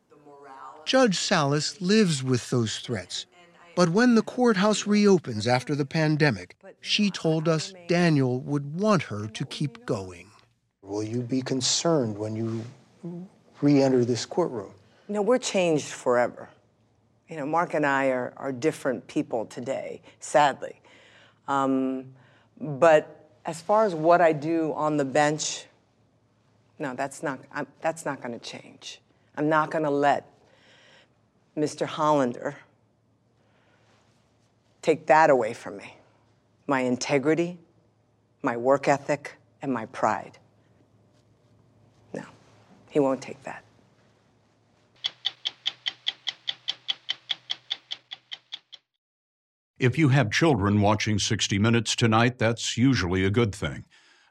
Judge 0.85 1.17
Salas 1.17 1.81
lives 1.81 2.23
with 2.23 2.51
those 2.51 2.79
threats. 2.79 3.27
But 3.75 3.89
when 3.89 4.15
the 4.15 4.23
courthouse 4.23 4.87
reopens 4.87 5.47
after 5.47 5.75
the 5.75 5.87
pandemic, 5.87 6.57
she 6.81 7.11
told 7.11 7.49
us 7.49 7.73
Daniel 7.89 8.41
would 8.41 8.79
want 8.79 9.03
her 9.05 9.27
to 9.29 9.45
keep 9.47 9.87
going. 9.87 10.29
Will 10.83 11.03
you 11.03 11.23
be 11.23 11.41
concerned 11.41 12.19
when 12.19 12.37
you 12.37 12.65
re 13.63 13.83
enter 13.83 14.05
this 14.05 14.27
courtroom? 14.27 14.73
No, 15.09 15.23
we're 15.23 15.39
changed 15.39 15.87
forever. 15.87 16.51
You 17.29 17.37
know, 17.37 17.47
Mark 17.47 17.75
and 17.75 17.87
I 17.87 18.09
are, 18.09 18.35
are 18.37 18.53
different 18.53 19.07
people 19.07 19.47
today, 19.47 20.03
sadly. 20.21 20.81
Um, 21.49 22.13
but 22.61 23.31
as 23.47 23.61
far 23.61 23.87
as 23.87 23.95
what 23.95 24.21
I 24.21 24.33
do 24.33 24.75
on 24.75 24.97
the 24.97 25.05
bench, 25.05 25.65
no, 26.79 26.95
that's 26.95 27.23
not, 27.23 27.41
I'm, 27.53 27.67
that's 27.81 28.05
not 28.05 28.21
going 28.21 28.39
to 28.39 28.45
change. 28.45 29.01
I'm 29.37 29.49
not 29.49 29.71
going 29.71 29.85
to 29.85 29.91
let 29.91 30.32
Mr. 31.57 31.87
Hollander 31.87 32.57
take 34.81 35.07
that 35.07 35.31
away 35.31 35.53
from 35.53 35.77
me 35.77 35.97
my 36.67 36.81
integrity, 36.81 37.59
my 38.43 38.57
work 38.57 38.89
ethic, 38.89 39.37
and 39.61 39.73
my 39.73 39.85
pride. 39.87 40.39
No, 42.15 42.23
he 42.89 43.01
won't 43.01 43.21
take 43.21 43.43
that. 43.43 43.65
If 49.79 49.99
you 49.99 50.11
have 50.11 50.31
children 50.31 50.81
watching 50.81 51.19
60 51.19 51.59
Minutes 51.59 51.97
tonight, 51.97 52.39
that's 52.39 52.79
usually 52.79 53.25
a 53.25 53.31
good 53.31 53.53
thing. 53.55 53.85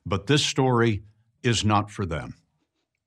But 0.06 0.28
this 0.28 0.46
story 0.46 1.04
is 1.44 1.66
not 1.66 1.92
for 1.92 2.06
them. 2.06 2.41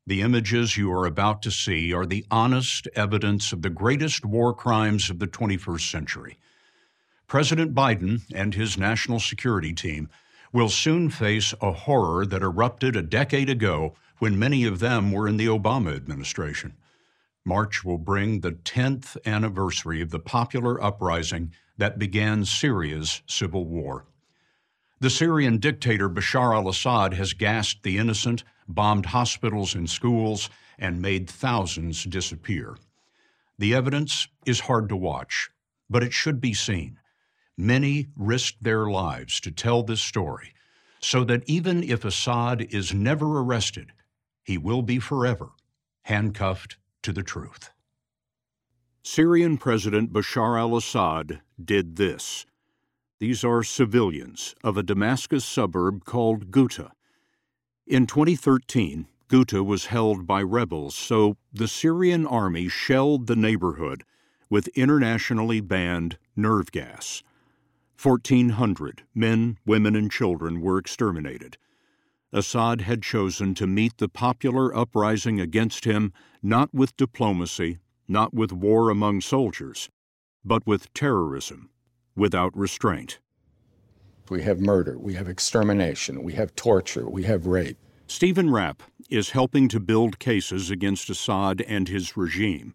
The 0.07 0.21
images 0.21 0.77
you 0.77 0.93
are 0.93 1.07
about 1.07 1.41
to 1.43 1.51
see 1.51 1.95
are 1.95 2.05
the 2.05 2.27
honest 2.31 2.87
evidence 2.95 3.53
of 3.53 3.63
the 3.63 3.71
greatest 3.71 4.25
war 4.25 4.53
crimes 4.53 5.09
of 5.09 5.19
the 5.19 5.27
21st 5.27 5.91
century. 5.91 6.39
President 7.27 7.75
Biden 7.75 8.21
and 8.35 8.55
his 8.55 8.77
national 8.77 9.19
security 9.19 9.73
team 9.73 10.11
will 10.53 10.69
soon 10.69 11.09
face 11.09 11.55
a 11.63 11.73
horror 11.73 12.27
that 12.27 12.43
erupted 12.43 12.97
a 12.97 13.03
decade 13.03 13.49
ago 13.49 13.95
when 14.19 14.39
many 14.39 14.65
of 14.65 14.79
them 14.79 15.11
were 15.11 15.27
in 15.27 15.39
the 15.39 15.47
Obama 15.47 15.97
administration. 15.97 16.75
March 17.43 17.83
will 17.83 17.99
bring 17.99 18.41
the 18.41 18.53
10th 18.53 19.17
anniversary 19.25 20.03
of 20.03 20.11
the 20.11 20.19
popular 20.19 20.83
uprising 20.83 21.51
that 21.79 21.99
began 21.99 22.45
Syria's 22.45 23.23
civil 23.27 23.65
war. 23.65 24.05
The 25.01 25.11
Syrian 25.11 25.59
dictator 25.59 26.11
Bashar 26.11 26.55
al 26.55 26.69
Assad 26.69 27.15
has 27.15 27.33
gassed 27.33 27.83
the 27.83 27.97
innocent, 27.99 28.45
bombed 28.69 29.07
hospitals 29.07 29.75
and 29.75 29.89
schools, 29.89 30.51
and 30.79 31.01
made 31.01 31.29
thousands 31.29 32.05
disappear. 32.05 32.77
The 33.59 33.75
evidence 33.75 34.29
is 34.45 34.61
hard 34.61 34.89
to 34.89 34.97
watch, 34.97 35.51
but 35.89 36.03
it 36.03 36.13
should 36.13 36.41
be 36.41 36.55
seen. 36.55 36.99
Many 37.57 38.09
risked 38.17 38.63
their 38.63 38.87
lives 38.87 39.41
to 39.41 39.51
tell 39.51 39.83
this 39.83 40.01
story, 40.01 40.55
so 41.01 41.23
that 41.25 41.45
even 41.47 41.83
if 41.83 42.05
Assad 42.05 42.63
is 42.71 42.93
never 42.93 43.39
arrested, 43.41 43.93
he 44.43 44.59
will 44.59 44.83
be 44.83 44.99
forever 44.99 45.51
handcuffed 46.03 46.77
to 47.03 47.13
the 47.13 47.23
truth. 47.23 47.71
Syrian 49.03 49.59
President 49.59 50.13
Bashar 50.13 50.59
al 50.59 50.77
Assad 50.77 51.41
did 51.63 51.97
this. 51.97 52.47
These 53.21 53.45
are 53.45 53.63
civilians 53.63 54.55
of 54.65 54.77
a 54.77 54.83
Damascus 54.83 55.45
suburb 55.45 56.05
called 56.05 56.51
Ghouta. 56.51 56.91
In 57.87 58.07
2013, 58.07 59.09
Ghouta 59.29 59.63
was 59.63 59.87
held 59.87 60.27
by 60.27 60.43
rebels, 60.43 60.95
so 60.95 61.37
the 61.53 61.69
Syrian 61.69 62.27
army 62.27 62.67
shelled 62.67 63.27
the 63.27 63.37
neighborhood 63.37 64.05
with 64.49 64.69
internationally 64.69 65.61
banned 65.61 66.17
nerve 66.35 66.73
gas. 66.73 67.23
1,400 68.03 69.03
men, 69.15 69.59
women, 69.67 69.95
and 69.95 70.11
children 70.11 70.63
were 70.63 70.79
exterminated. 70.79 71.59
Assad 72.33 72.81
had 72.81 73.03
chosen 73.03 73.55
to 73.55 73.67
meet 73.67 73.99
the 73.99 74.09
popular 74.09 74.75
uprising 74.75 75.39
against 75.39 75.85
him 75.85 76.11
not 76.43 76.73
with 76.73 76.97
diplomacy, 76.97 77.81
not 78.09 78.33
with 78.33 78.51
war 78.51 78.89
among 78.89 79.21
soldiers, 79.21 79.91
but 80.43 80.67
with 80.67 80.93
terrorism 80.95 81.69
without 82.17 82.57
restraint. 82.57 83.19
We 84.31 84.43
have 84.43 84.61
murder, 84.61 84.99
we 84.99 85.15
have 85.15 85.29
extermination, 85.29 86.23
we 86.23 86.33
have 86.35 86.55
torture, 86.55 87.09
we 87.09 87.25
have 87.25 87.47
rape. 87.47 87.79
Stephen 88.07 88.51
Rapp 88.51 88.83
is 89.11 89.31
helping 89.31 89.69
to 89.69 89.81
build 89.81 90.19
cases 90.19 90.71
against 90.71 91.11
Assad 91.11 91.61
and 91.63 91.89
his 91.89 92.17
regime. 92.17 92.75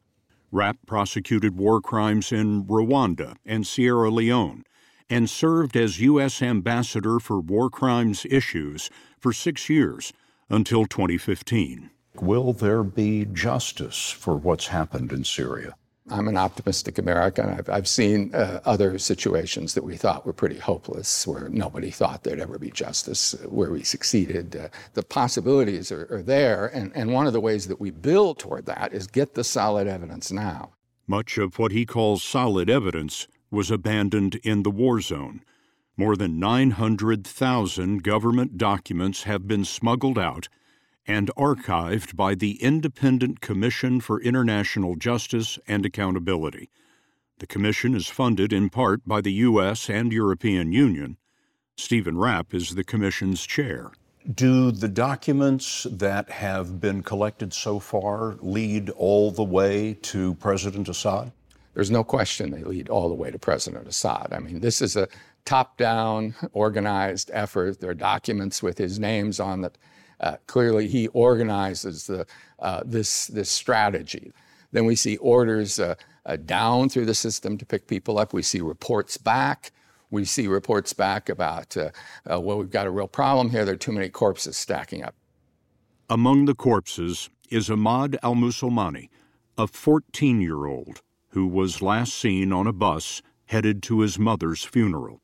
Rapp 0.51 0.77
prosecuted 0.85 1.57
war 1.57 1.81
crimes 1.81 2.31
in 2.31 2.65
Rwanda 2.65 3.35
and 3.45 3.65
Sierra 3.65 4.09
Leone 4.09 4.63
and 5.09 5.29
served 5.29 5.75
as 5.75 5.99
U.S. 5.99 6.41
Ambassador 6.41 7.19
for 7.19 7.39
War 7.39 7.69
Crimes 7.69 8.25
Issues 8.29 8.89
for 9.17 9.33
six 9.33 9.69
years 9.69 10.13
until 10.49 10.85
2015. 10.85 11.89
Will 12.21 12.53
there 12.53 12.83
be 12.83 13.25
justice 13.25 14.09
for 14.09 14.35
what's 14.35 14.67
happened 14.67 15.11
in 15.11 15.23
Syria? 15.23 15.75
I'm 16.11 16.27
an 16.27 16.37
optimistic 16.37 16.97
American. 16.97 17.49
I've, 17.49 17.69
I've 17.69 17.87
seen 17.87 18.33
uh, 18.33 18.61
other 18.65 18.97
situations 18.97 19.73
that 19.73 19.83
we 19.83 19.97
thought 19.97 20.25
were 20.25 20.33
pretty 20.33 20.57
hopeless, 20.57 21.27
where 21.27 21.49
nobody 21.49 21.91
thought 21.91 22.23
there'd 22.23 22.39
ever 22.39 22.57
be 22.57 22.71
justice, 22.71 23.33
uh, 23.33 23.47
where 23.49 23.71
we 23.71 23.83
succeeded. 23.83 24.55
Uh, 24.55 24.67
the 24.93 25.03
possibilities 25.03 25.91
are, 25.91 26.07
are 26.11 26.23
there, 26.23 26.67
and, 26.67 26.91
and 26.95 27.13
one 27.13 27.27
of 27.27 27.33
the 27.33 27.41
ways 27.41 27.67
that 27.67 27.79
we 27.79 27.91
build 27.91 28.39
toward 28.39 28.65
that 28.65 28.93
is 28.93 29.07
get 29.07 29.35
the 29.35 29.43
solid 29.43 29.87
evidence 29.87 30.31
now. 30.31 30.71
Much 31.07 31.37
of 31.37 31.57
what 31.57 31.71
he 31.71 31.85
calls 31.85 32.23
solid 32.23 32.69
evidence 32.69 33.27
was 33.51 33.71
abandoned 33.71 34.35
in 34.43 34.63
the 34.63 34.71
war 34.71 35.01
zone. 35.01 35.41
More 35.97 36.15
than 36.15 36.39
900,000 36.39 38.03
government 38.03 38.57
documents 38.57 39.23
have 39.23 39.47
been 39.47 39.65
smuggled 39.65 40.17
out 40.17 40.47
and 41.07 41.31
archived 41.37 42.15
by 42.15 42.35
the 42.35 42.61
Independent 42.61 43.41
Commission 43.41 43.99
for 43.99 44.21
International 44.21 44.95
Justice 44.95 45.57
and 45.67 45.85
Accountability. 45.85 46.69
The 47.39 47.47
commission 47.47 47.95
is 47.95 48.07
funded 48.07 48.51
in 48.51 48.69
part 48.69 49.07
by 49.07 49.21
the 49.21 49.31
U.S. 49.33 49.89
and 49.89 50.11
European 50.11 50.71
Union. 50.73 51.17
Stephen 51.77 52.17
Rapp 52.17 52.53
is 52.53 52.75
the 52.75 52.83
commission's 52.83 53.45
chair. 53.45 53.91
Do 54.35 54.71
the 54.71 54.89
documents 54.89 55.87
that 55.89 56.29
have 56.29 56.81
been 56.81 57.01
collected 57.01 57.53
so 57.53 57.79
far 57.79 58.35
lead 58.41 58.89
all 58.91 59.31
the 59.31 59.43
way 59.43 59.97
to 60.01 60.35
President 60.35 60.89
Assad? 60.89 61.31
There's 61.73 61.89
no 61.89 62.03
question 62.03 62.51
they 62.51 62.63
lead 62.63 62.89
all 62.89 63.07
the 63.07 63.15
way 63.15 63.31
to 63.31 63.39
President 63.39 63.87
Assad. 63.87 64.33
I 64.33 64.39
mean, 64.39 64.59
this 64.59 64.81
is 64.81 64.97
a 64.97 65.07
top 65.45 65.77
down, 65.77 66.35
organized 66.51 67.31
effort. 67.33 67.79
There 67.79 67.91
are 67.91 67.95
documents 67.95 68.61
with 68.61 68.77
his 68.77 68.99
names 68.99 69.39
on 69.39 69.61
that 69.61 69.77
uh, 70.19 70.37
clearly, 70.47 70.87
he 70.87 71.07
organizes 71.09 72.07
the, 72.07 72.25
uh, 72.59 72.81
this, 72.85 73.27
this 73.27 73.49
strategy. 73.49 74.33
Then 74.71 74.85
we 74.85 74.95
see 74.95 75.17
orders 75.17 75.79
uh, 75.79 75.95
uh, 76.25 76.35
down 76.37 76.89
through 76.89 77.05
the 77.05 77.15
system 77.15 77.57
to 77.57 77.65
pick 77.65 77.87
people 77.87 78.19
up. 78.19 78.33
We 78.33 78.41
see 78.41 78.61
reports 78.61 79.17
back. 79.17 79.71
We 80.11 80.25
see 80.25 80.47
reports 80.47 80.93
back 80.93 81.29
about, 81.29 81.77
uh, 81.77 81.91
well, 82.25 82.57
we've 82.57 82.69
got 82.69 82.87
a 82.87 82.91
real 82.91 83.07
problem 83.07 83.51
here. 83.51 83.63
There 83.65 83.75
are 83.75 83.77
too 83.77 83.91
many 83.91 84.09
corpses 84.09 84.57
stacking 84.57 85.03
up. 85.03 85.15
Among 86.09 86.45
the 86.45 86.55
corpses 86.55 87.29
is 87.49 87.69
Ahmad 87.69 88.17
al 88.23 88.35
Musalmani, 88.35 89.09
a 89.57 89.67
14 89.67 90.41
year 90.41 90.65
old 90.65 91.01
who 91.29 91.47
was 91.47 91.81
last 91.81 92.13
seen 92.13 92.51
on 92.51 92.65
a 92.65 92.73
bus 92.73 93.21
headed 93.45 93.83
to 93.83 93.99
his 93.99 94.17
mother's 94.17 94.63
funeral. 94.63 95.21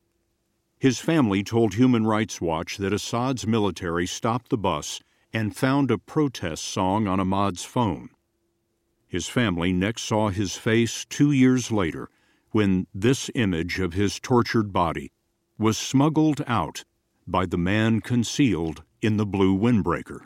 His 0.86 1.00
family 1.00 1.42
told 1.42 1.74
Human 1.74 2.06
Rights 2.06 2.40
Watch 2.40 2.76
that 2.76 2.92
Assad's 2.92 3.44
military 3.44 4.06
stopped 4.06 4.50
the 4.50 4.56
bus 4.56 5.00
and 5.32 5.56
found 5.56 5.90
a 5.90 5.98
protest 5.98 6.62
song 6.62 7.08
on 7.08 7.18
Ahmad's 7.18 7.64
phone. 7.64 8.10
His 9.08 9.26
family 9.26 9.72
next 9.72 10.02
saw 10.02 10.28
his 10.28 10.54
face 10.54 11.04
two 11.04 11.32
years 11.32 11.72
later 11.72 12.08
when 12.52 12.86
this 12.94 13.32
image 13.34 13.80
of 13.80 13.94
his 13.94 14.20
tortured 14.20 14.72
body 14.72 15.10
was 15.58 15.76
smuggled 15.76 16.44
out 16.46 16.84
by 17.26 17.46
the 17.46 17.58
man 17.58 18.00
concealed 18.00 18.84
in 19.02 19.16
the 19.16 19.26
blue 19.26 19.58
windbreaker. 19.58 20.20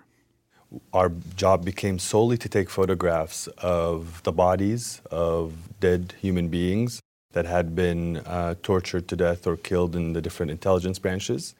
Our 0.92 1.08
job 1.36 1.64
became 1.64 1.98
solely 1.98 2.36
to 2.36 2.50
take 2.50 2.68
photographs 2.68 3.46
of 3.56 4.22
the 4.24 4.32
bodies 4.32 5.00
of 5.10 5.54
dead 5.80 6.12
human 6.20 6.48
beings 6.48 7.00
that 7.32 7.46
had 7.46 7.74
been 7.74 8.18
uh, 8.18 8.54
tortured 8.62 9.08
to 9.08 9.16
death 9.16 9.46
or 9.46 9.56
killed 9.56 9.94
in 9.94 10.12
the 10.12 10.22
different 10.22 10.50
intelligence 10.50 10.98
branches. 10.98 11.54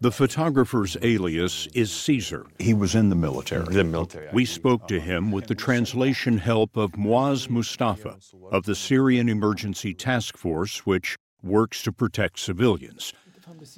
The 0.00 0.12
photographer's 0.12 0.96
alias 1.00 1.68
is 1.72 1.90
Caesar. 1.90 2.46
He 2.58 2.74
was 2.74 2.94
in 2.94 3.08
the 3.08 3.16
military. 3.16 3.64
The 3.64 3.82
military. 3.82 4.28
We 4.32 4.44
spoke 4.44 4.86
to 4.88 5.00
him 5.00 5.32
with 5.32 5.46
the 5.46 5.54
translation 5.54 6.36
help 6.36 6.76
of 6.76 6.92
Mouaz 6.92 7.48
Moustafa 7.48 8.18
of 8.52 8.64
the 8.64 8.74
Syrian 8.74 9.28
Emergency 9.28 9.94
Task 9.94 10.36
Force, 10.36 10.84
which 10.84 11.16
works 11.42 11.82
to 11.82 11.92
protect 11.92 12.38
civilians. 12.38 13.14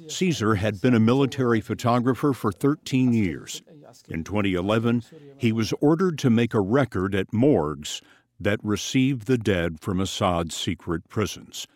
Caesar 0.07 0.55
had 0.55 0.81
been 0.81 0.93
a 0.93 0.99
military 0.99 1.61
photographer 1.61 2.33
for 2.33 2.51
13 2.51 3.13
years. 3.13 3.61
In 4.09 4.23
2011, 4.23 5.03
he 5.37 5.51
was 5.51 5.73
ordered 5.79 6.17
to 6.19 6.29
make 6.29 6.53
a 6.53 6.59
record 6.59 7.15
at 7.15 7.31
morgues 7.31 8.01
that 8.39 8.59
received 8.63 9.27
the 9.27 9.37
dead 9.37 9.79
from 9.79 9.99
Assad's 9.99 10.55
secret 10.55 11.07
prisons. 11.09 11.67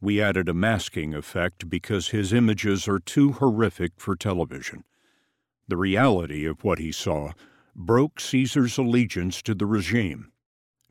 We 0.00 0.20
added 0.20 0.48
a 0.48 0.54
masking 0.54 1.14
effect 1.14 1.70
because 1.70 2.08
his 2.08 2.32
images 2.32 2.88
are 2.88 2.98
too 2.98 3.32
horrific 3.32 3.92
for 3.96 4.16
television. 4.16 4.84
The 5.68 5.76
reality 5.76 6.44
of 6.44 6.62
what 6.62 6.78
he 6.78 6.92
saw 6.92 7.32
broke 7.74 8.20
Caesar's 8.20 8.76
allegiance 8.76 9.40
to 9.42 9.54
the 9.54 9.66
regime. 9.66 10.30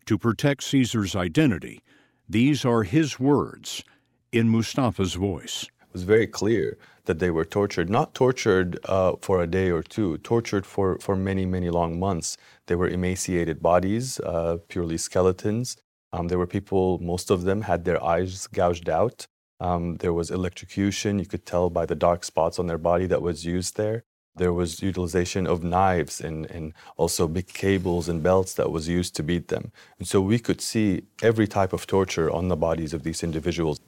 To 0.06 0.18
protect 0.18 0.64
Caesar's 0.64 1.16
identity, 1.16 1.82
these 2.28 2.66
are 2.66 2.84
his 2.84 3.20
words 3.20 3.84
in 4.32 4.50
Moustafa's 4.50 5.14
voice. 5.14 5.68
Was 5.94 6.04
very 6.04 6.26
clear 6.26 6.78
that 7.06 7.20
they 7.20 7.30
were 7.30 7.46
tortured, 7.46 7.90
not 7.90 8.16
tortured 8.16 8.80
uh, 8.86 9.14
for 9.22 9.44
a 9.44 9.48
day 9.48 9.70
or 9.70 9.84
two, 9.84 10.18
tortured 10.18 10.66
for, 10.66 10.98
for 11.00 11.16
many, 11.16 11.46
many 11.46 11.70
long 11.70 12.00
months. 12.00 12.36
They 12.66 12.76
were 12.76 12.88
emaciated 12.88 13.62
bodies, 13.62 14.20
uh, 14.22 14.58
purely 14.70 14.98
skeletons. 14.98 15.78
Um, 16.12 16.30
there 16.30 16.40
were 16.40 16.48
people, 16.48 17.00
most 17.00 17.30
of 17.30 17.44
them 17.44 17.62
had 17.62 17.86
their 17.86 18.04
eyes 18.04 18.48
gouged 18.48 18.90
out. 18.90 19.28
Um, 19.60 19.98
there 19.98 20.14
was 20.14 20.32
electrocution. 20.32 21.20
You 21.20 21.26
could 21.26 21.46
tell 21.46 21.70
by 21.70 21.86
the 21.86 21.96
dark 21.96 22.24
spots 22.24 22.58
on 22.58 22.68
their 22.68 22.78
body 22.80 23.06
that 23.08 23.22
was 23.22 23.46
used 23.46 23.78
there. 23.78 24.04
There 24.36 24.54
was 24.54 24.82
utilization 24.82 25.46
of 25.46 25.64
knives 25.64 26.20
and, 26.20 26.48
and 26.48 26.74
also 26.98 27.28
big 27.28 27.48
cables 27.48 28.10
and 28.10 28.24
belts 28.24 28.56
that 28.56 28.72
was 28.72 28.88
used 28.88 29.16
to 29.18 29.24
beat 29.24 29.50
them. 29.50 29.72
And 30.00 30.08
so 30.08 30.22
we 30.22 30.40
could 30.40 30.60
see 30.60 31.04
every 31.22 31.48
type 31.48 31.72
of 31.72 31.86
torture 31.86 32.32
on 32.32 32.48
the 32.48 32.56
bodies 32.56 32.94
of 32.94 33.04
these 33.04 33.22
individuals. 33.22 33.80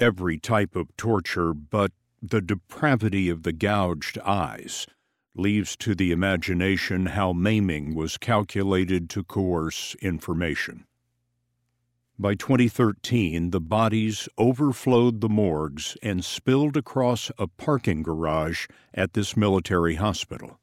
Every 0.00 0.38
type 0.38 0.76
of 0.76 0.96
torture, 0.96 1.52
but 1.52 1.90
the 2.22 2.40
depravity 2.40 3.28
of 3.28 3.42
the 3.42 3.52
gouged 3.52 4.16
eyes 4.20 4.86
leaves 5.34 5.76
to 5.78 5.94
the 5.94 6.12
imagination 6.12 7.06
how 7.06 7.32
maiming 7.32 7.96
was 7.96 8.16
calculated 8.16 9.10
to 9.10 9.24
coerce 9.24 9.96
information. 9.96 10.84
By 12.16 12.36
2013, 12.36 13.50
the 13.50 13.60
bodies 13.60 14.28
overflowed 14.38 15.20
the 15.20 15.28
morgues 15.28 15.96
and 16.02 16.24
spilled 16.24 16.76
across 16.76 17.32
a 17.36 17.48
parking 17.48 18.02
garage 18.02 18.66
at 18.94 19.14
this 19.14 19.36
military 19.36 19.96
hospital. 19.96 20.60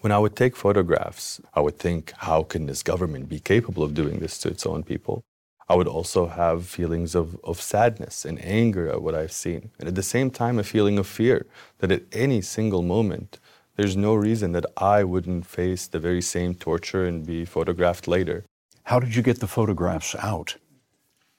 When 0.00 0.12
I 0.12 0.18
would 0.18 0.36
take 0.36 0.54
photographs, 0.54 1.40
I 1.54 1.60
would 1.60 1.78
think, 1.78 2.12
how 2.18 2.42
can 2.42 2.66
this 2.66 2.82
government 2.82 3.28
be 3.28 3.40
capable 3.40 3.82
of 3.82 3.94
doing 3.94 4.20
this 4.20 4.38
to 4.40 4.48
its 4.48 4.66
own 4.66 4.82
people? 4.82 5.24
I 5.68 5.74
would 5.74 5.88
also 5.88 6.28
have 6.28 6.66
feelings 6.66 7.14
of, 7.14 7.38
of 7.44 7.60
sadness 7.60 8.24
and 8.24 8.42
anger 8.42 8.88
at 8.88 9.02
what 9.02 9.14
I've 9.14 9.32
seen. 9.32 9.70
And 9.78 9.86
at 9.86 9.94
the 9.94 10.02
same 10.02 10.30
time, 10.30 10.58
a 10.58 10.64
feeling 10.64 10.98
of 10.98 11.06
fear 11.06 11.46
that 11.78 11.92
at 11.92 12.04
any 12.10 12.40
single 12.40 12.82
moment, 12.82 13.38
there's 13.76 13.96
no 13.96 14.14
reason 14.14 14.52
that 14.52 14.66
I 14.78 15.04
wouldn't 15.04 15.46
face 15.46 15.86
the 15.86 16.00
very 16.00 16.22
same 16.22 16.54
torture 16.54 17.06
and 17.06 17.26
be 17.26 17.44
photographed 17.44 18.08
later. 18.08 18.44
How 18.84 18.98
did 18.98 19.14
you 19.14 19.22
get 19.22 19.40
the 19.40 19.46
photographs 19.46 20.14
out? 20.14 20.56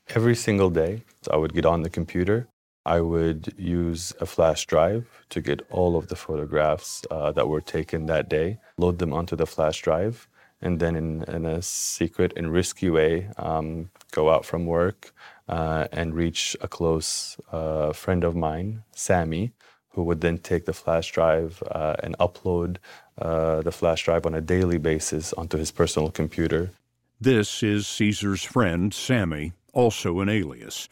Every 0.09 0.35
single 0.35 0.69
day, 0.69 1.03
I 1.29 1.37
would 1.37 1.53
get 1.53 1.65
on 1.65 1.81
the 1.81 1.89
computer. 1.89 2.47
I 2.85 3.01
would 3.01 3.53
use 3.57 4.13
a 4.21 4.25
flash 4.25 4.65
drive 4.67 5.07
to 5.29 5.41
get 5.41 5.61
all 5.69 5.97
of 5.97 6.07
the 6.07 6.15
photographs 6.15 7.03
uh, 7.11 7.31
that 7.33 7.47
were 7.47 7.61
taken 7.61 8.05
that 8.05 8.29
day, 8.29 8.59
load 8.77 8.99
them 8.99 9.11
onto 9.11 9.35
the 9.35 9.45
flash 9.45 9.81
drive, 9.81 10.27
and 10.61 10.79
then 10.79 10.95
in, 10.95 11.23
in 11.23 11.45
a 11.45 11.61
secret 11.61 12.33
and 12.35 12.51
risky 12.51 12.89
way, 12.89 13.29
um, 13.37 13.89
go 14.11 14.29
out 14.29 14.45
from 14.45 14.65
work 14.65 15.13
uh, 15.47 15.87
and 15.91 16.15
reach 16.15 16.55
a 16.61 16.67
close 16.67 17.37
uh, 17.51 17.93
friend 17.93 18.23
of 18.23 18.35
mine, 18.35 18.83
Sammy, 18.93 19.51
who 19.89 20.03
would 20.03 20.21
then 20.21 20.37
take 20.37 20.65
the 20.65 20.73
flash 20.73 21.11
drive 21.11 21.63
uh, 21.71 21.95
and 22.03 22.17
upload 22.19 22.77
uh, 23.17 23.61
the 23.61 23.71
flash 23.71 24.05
drive 24.05 24.25
on 24.25 24.33
a 24.35 24.41
daily 24.41 24.77
basis 24.77 25.33
onto 25.33 25.57
his 25.57 25.71
personal 25.71 26.11
computer. 26.11 26.71
This 27.19 27.63
is 27.63 27.87
Caesar's 27.87 28.43
friend, 28.43 28.93
Sammy, 28.93 29.53
also 29.73 30.19
an 30.19 30.29
alias. 30.29 30.87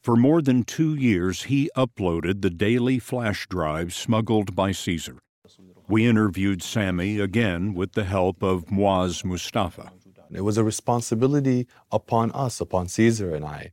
For 0.00 0.16
more 0.16 0.40
than 0.40 0.62
two 0.62 0.94
years, 0.94 1.44
he 1.44 1.70
uploaded 1.76 2.40
the 2.40 2.50
daily 2.50 2.98
flash 2.98 3.46
drives 3.48 3.96
smuggled 3.96 4.54
by 4.54 4.72
Caesar. 4.72 5.18
We 5.88 6.04
interviewed 6.04 6.64
Sammy 6.64 7.20
again 7.20 7.72
with 7.72 7.92
the 7.92 8.02
help 8.02 8.42
of 8.42 8.66
Mouaz 8.66 9.24
Moustafa. 9.24 9.92
It 10.32 10.40
was 10.40 10.58
a 10.58 10.64
responsibility 10.64 11.68
upon 11.92 12.32
us, 12.32 12.60
upon 12.60 12.88
Caesar 12.88 13.32
and 13.36 13.44
I, 13.44 13.70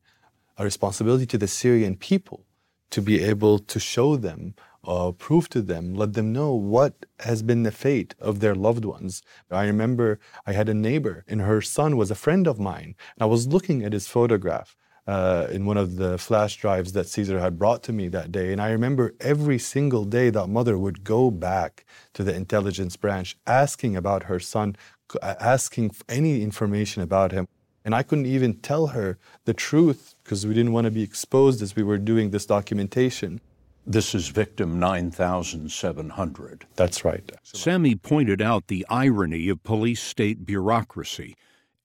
a 0.56 0.64
responsibility 0.64 1.26
to 1.26 1.40
the 1.40 1.48
Syrian 1.48 1.96
people 1.96 2.46
to 2.92 3.02
be 3.02 3.24
able 3.24 3.58
to 3.58 3.80
show 3.80 4.16
them, 4.16 4.54
uh, 4.84 5.12
prove 5.14 5.50
to 5.50 5.62
them, 5.64 5.96
let 5.96 6.14
them 6.14 6.32
know 6.32 6.54
what 6.54 7.08
has 7.22 7.42
been 7.42 7.64
the 7.64 7.72
fate 7.72 8.14
of 8.20 8.42
their 8.42 8.54
loved 8.54 8.86
ones. 8.86 9.24
I 9.50 9.66
remember 9.66 10.20
I 10.46 10.54
had 10.54 10.70
a 10.70 10.76
neighbor, 10.76 11.26
and 11.28 11.42
her 11.42 11.64
son 11.64 11.98
was 11.98 12.12
a 12.12 12.16
friend 12.16 12.46
of 12.46 12.60
mine. 12.60 12.94
And 13.16 13.22
I 13.22 13.26
was 13.26 13.48
looking 13.48 13.84
at 13.84 13.94
his 13.94 14.08
photograph 14.08 14.76
uh, 15.08 15.48
in 15.52 15.66
one 15.66 15.78
of 15.78 15.98
the 15.98 16.18
flash 16.18 16.56
drives 16.58 16.94
that 16.94 17.08
Caesar 17.08 17.40
had 17.40 17.60
brought 17.60 17.84
to 17.84 17.94
me 17.94 18.08
that 18.10 18.32
day. 18.32 18.52
And 18.52 18.62
I 18.62 18.72
remember 18.72 19.14
every 19.20 19.60
single 19.60 20.06
day 20.06 20.30
that 20.30 20.48
mother 20.48 20.78
would 20.78 21.04
go 21.04 21.30
back 21.30 21.86
to 22.14 22.24
the 22.24 22.34
intelligence 22.34 22.96
branch 22.96 23.36
asking 23.46 23.96
about 23.96 24.24
her 24.24 24.40
son, 24.40 24.76
asking 25.24 25.92
any 26.08 26.42
information 26.42 27.02
about 27.02 27.32
him. 27.32 27.48
And 27.86 27.94
I 27.94 28.04
couldn't 28.04 28.28
even 28.28 28.56
tell 28.56 28.88
her 28.88 29.18
the 29.44 29.54
truth 29.54 30.16
because 30.24 30.48
we 30.48 30.54
didn't 30.54 30.72
want 30.72 30.86
to 30.86 30.92
be 30.92 31.04
exposed 31.04 31.62
as 31.62 31.76
we 31.76 31.84
were 31.84 31.98
doing 31.98 32.30
this 32.30 32.46
documentation. 32.46 33.42
This 33.86 34.16
is 34.16 34.30
victim 34.30 34.80
9700. 34.80 36.66
That's 36.78 37.04
right. 37.04 37.30
Sami 37.44 37.96
pointed 37.96 38.42
out 38.42 38.68
the 38.68 38.86
irony 38.90 39.50
of 39.50 39.62
police 39.64 40.02
state 40.02 40.46
bureaucracy. 40.46 41.36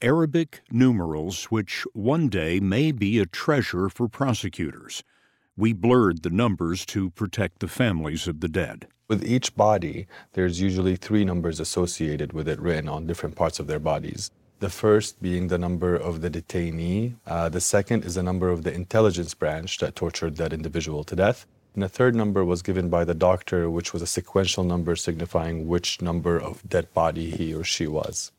Arabic 0.01 0.61
numerals, 0.71 1.47
which 1.47 1.85
one 1.93 2.29
day 2.29 2.61
may 2.61 2.93
be 2.93 3.19
a 3.19 3.27
treasure 3.27 3.89
for 3.89 4.07
prosecutors. 4.07 5.03
We 5.57 5.73
blurred 5.73 6.23
the 6.23 6.31
numbers 6.31 6.87
to 6.87 7.11
protect 7.11 7.59
the 7.59 7.67
families 7.67 8.29
of 8.29 8.39
the 8.39 8.47
dead. 8.47 8.87
With 9.09 9.25
each 9.25 9.57
body, 9.57 10.07
there's 10.35 10.61
usually 10.61 10.95
three 10.95 11.25
numbers 11.25 11.59
associated 11.59 12.33
with 12.33 12.47
it 12.47 12.61
written 12.61 12.89
on 12.89 13.09
different 13.09 13.35
parts 13.35 13.59
of 13.59 13.67
their 13.67 13.81
bodies. 13.81 14.31
The 14.61 14.71
first 14.71 15.21
being 15.21 15.49
the 15.49 15.59
number 15.59 15.97
of 15.97 16.21
the 16.21 16.31
detainee. 16.31 17.17
Uh, 17.27 17.49
the 17.49 17.61
second 17.61 18.05
is 18.05 18.15
the 18.15 18.23
number 18.23 18.51
of 18.51 18.63
the 18.63 18.73
intelligence 18.73 19.35
branch 19.35 19.79
that 19.79 19.97
tortured 19.97 20.37
that 20.37 20.53
individual 20.53 21.03
to 21.03 21.17
death. 21.17 21.45
And 21.75 21.83
the 21.83 21.89
third 21.89 22.15
number 22.15 22.45
was 22.45 22.63
given 22.63 22.89
by 22.89 23.05
the 23.05 23.15
doctor, 23.15 23.69
which 23.69 23.93
was 23.93 24.03
a 24.03 24.07
sequential 24.07 24.63
number 24.63 24.95
signifying 24.95 25.67
which 25.67 26.01
number 26.01 26.39
of 26.39 26.63
dead 26.69 26.95
body 26.95 27.31
he 27.31 27.53
or 27.53 27.65
she 27.65 27.89
was 27.89 28.31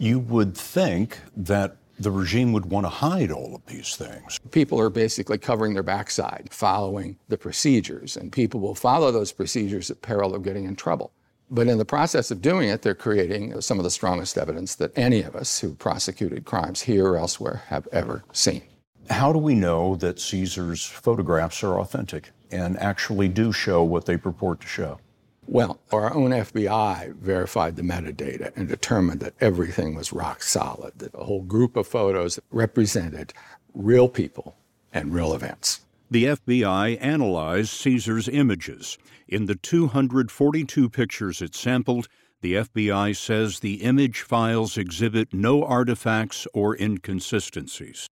you 0.00 0.18
would 0.18 0.56
think 0.56 1.18
that 1.36 1.76
the 1.98 2.10
regime 2.10 2.54
would 2.54 2.64
want 2.64 2.86
to 2.86 2.88
hide 2.88 3.30
all 3.30 3.54
of 3.54 3.66
these 3.66 3.94
things. 3.94 4.40
People 4.50 4.80
are 4.80 4.88
basically 4.88 5.36
covering 5.36 5.74
their 5.74 5.82
backside, 5.82 6.48
following 6.50 7.18
the 7.28 7.36
procedures, 7.36 8.16
and 8.16 8.32
people 8.32 8.58
will 8.58 8.74
follow 8.74 9.12
those 9.12 9.30
procedures 9.30 9.90
at 9.90 10.00
peril 10.00 10.34
of 10.34 10.42
getting 10.42 10.64
in 10.64 10.74
trouble. 10.74 11.12
But 11.50 11.68
in 11.68 11.76
the 11.76 11.84
process 11.84 12.30
of 12.30 12.40
doing 12.40 12.70
it, 12.70 12.80
they're 12.80 12.94
creating 12.94 13.60
some 13.60 13.78
of 13.78 13.84
the 13.84 13.90
strongest 13.90 14.38
evidence 14.38 14.74
that 14.76 14.96
any 14.96 15.22
of 15.22 15.36
us 15.36 15.60
who 15.60 15.74
prosecuted 15.74 16.46
crimes 16.46 16.80
here 16.80 17.06
or 17.06 17.18
elsewhere 17.18 17.64
have 17.66 17.86
ever 17.92 18.24
seen. 18.32 18.62
How 19.10 19.32
do 19.32 19.38
we 19.38 19.54
know 19.54 19.96
that 19.96 20.18
Caesar's 20.20 20.86
photographs 20.86 21.62
are 21.62 21.78
authentic 21.78 22.30
and 22.50 22.78
actually 22.78 23.28
do 23.28 23.52
show 23.52 23.82
what 23.82 24.06
they 24.06 24.16
purport 24.16 24.60
to 24.62 24.66
show? 24.66 25.00
Well, 25.52 25.80
our 25.90 26.14
own 26.14 26.30
FBI 26.30 27.16
verified 27.16 27.74
the 27.74 27.82
metadata 27.82 28.56
and 28.56 28.68
determined 28.68 29.18
that 29.18 29.34
everything 29.40 29.96
was 29.96 30.12
rock 30.12 30.44
solid, 30.44 31.00
that 31.00 31.12
a 31.12 31.24
whole 31.24 31.42
group 31.42 31.76
of 31.76 31.88
photos 31.88 32.38
represented 32.52 33.32
real 33.74 34.08
people 34.08 34.54
and 34.92 35.12
real 35.12 35.34
events. 35.34 35.80
The 36.08 36.26
FBI 36.26 36.98
analyzed 37.00 37.70
Caesar's 37.70 38.28
images. 38.28 38.96
In 39.26 39.46
the 39.46 39.56
242 39.56 40.88
pictures 40.88 41.42
it 41.42 41.56
sampled, 41.56 42.06
the 42.42 42.54
FBI 42.54 43.16
says 43.16 43.58
the 43.58 43.82
image 43.82 44.20
files 44.20 44.78
exhibit 44.78 45.34
no 45.34 45.64
artifacts 45.64 46.46
or 46.54 46.80
inconsistencies. 46.80 48.06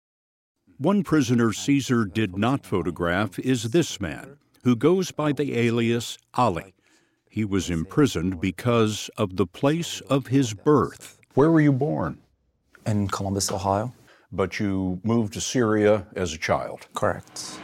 One 0.76 1.04
prisoner 1.04 1.52
Caesar 1.52 2.04
did 2.04 2.36
not 2.36 2.66
photograph 2.66 3.38
is 3.38 3.70
this 3.70 4.00
man, 4.00 4.38
who 4.64 4.74
goes 4.74 5.12
by 5.12 5.30
the 5.30 5.56
alias 5.56 6.18
Ali. 6.34 6.74
He 7.28 7.44
was 7.44 7.70
imprisoned 7.70 8.40
because 8.40 9.10
of 9.16 9.36
the 9.36 9.46
place 9.46 10.00
of 10.02 10.28
his 10.28 10.54
birth. 10.54 11.20
Where 11.34 11.50
were 11.50 11.60
you 11.60 11.72
born? 11.72 12.18
In 12.86 13.08
Columbus, 13.08 13.52
Ohio. 13.52 13.92
But 14.32 14.58
you 14.58 15.00
moved 15.04 15.34
to 15.34 15.40
Syria 15.40 16.06
as 16.16 16.32
a 16.32 16.38
child? 16.38 16.86
Correct. 16.94 17.60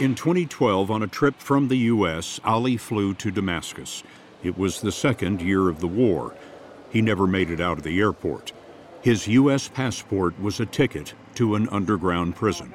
In 0.00 0.14
2012, 0.14 0.90
on 0.90 1.02
a 1.02 1.06
trip 1.06 1.36
from 1.38 1.68
the 1.68 1.76
U.S., 1.76 2.40
Ali 2.44 2.76
flew 2.76 3.14
to 3.14 3.30
Damascus. 3.30 4.02
It 4.42 4.58
was 4.58 4.80
the 4.80 4.92
second 4.92 5.40
year 5.40 5.68
of 5.68 5.80
the 5.80 5.88
war. 5.88 6.34
He 6.90 7.00
never 7.00 7.26
made 7.26 7.50
it 7.50 7.60
out 7.60 7.78
of 7.78 7.84
the 7.84 7.98
airport. 8.00 8.52
His 9.00 9.28
U.S. 9.28 9.68
passport 9.68 10.38
was 10.40 10.60
a 10.60 10.66
ticket 10.66 11.14
to 11.34 11.54
an 11.54 11.68
underground 11.70 12.36
prison. 12.36 12.74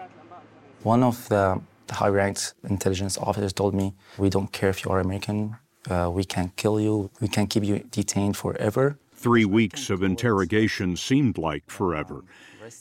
One 0.83 1.03
of 1.03 1.27
the 1.29 1.61
high 1.89 2.09
ranked 2.09 2.53
intelligence 2.63 3.17
officers 3.17 3.53
told 3.53 3.73
me, 3.73 3.95
We 4.17 4.29
don't 4.29 4.51
care 4.51 4.69
if 4.69 4.85
you 4.85 4.91
are 4.91 4.99
American, 4.99 5.57
uh, 5.87 6.09
we 6.11 6.23
can 6.23 6.51
kill 6.55 6.79
you. 6.79 7.11
We 7.21 7.27
can 7.27 7.47
keep 7.47 7.63
you 7.63 7.79
detained 7.91 8.37
forever. 8.37 8.97
Three 9.13 9.45
weeks 9.45 9.89
of 9.89 10.01
interrogation 10.01 10.95
seemed 10.95 11.37
like 11.37 11.69
forever. 11.69 12.23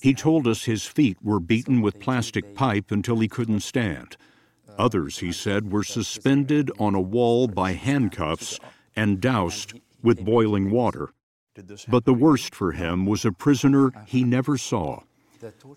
He 0.00 0.14
told 0.14 0.46
us 0.46 0.64
his 0.64 0.84
feet 0.84 1.16
were 1.22 1.40
beaten 1.40 1.80
with 1.80 2.00
plastic 2.00 2.54
pipe 2.54 2.90
until 2.90 3.18
he 3.18 3.28
couldn't 3.28 3.61
stand. 3.61 4.16
Others, 4.78 5.18
he 5.18 5.32
said, 5.32 5.72
were 5.72 5.82
suspended 5.82 6.70
on 6.78 6.94
a 6.94 7.00
wall 7.00 7.48
by 7.48 7.72
handcuffs 7.72 8.61
and 8.94 9.20
doused 9.20 9.80
with 10.02 10.24
boiling 10.24 10.70
water. 10.70 11.11
But 11.88 12.04
the 12.04 12.14
worst 12.14 12.54
for 12.54 12.72
him 12.72 13.06
was 13.06 13.24
a 13.24 13.32
prisoner 13.32 13.92
he 14.06 14.22
never 14.22 14.56
saw. 14.56 15.02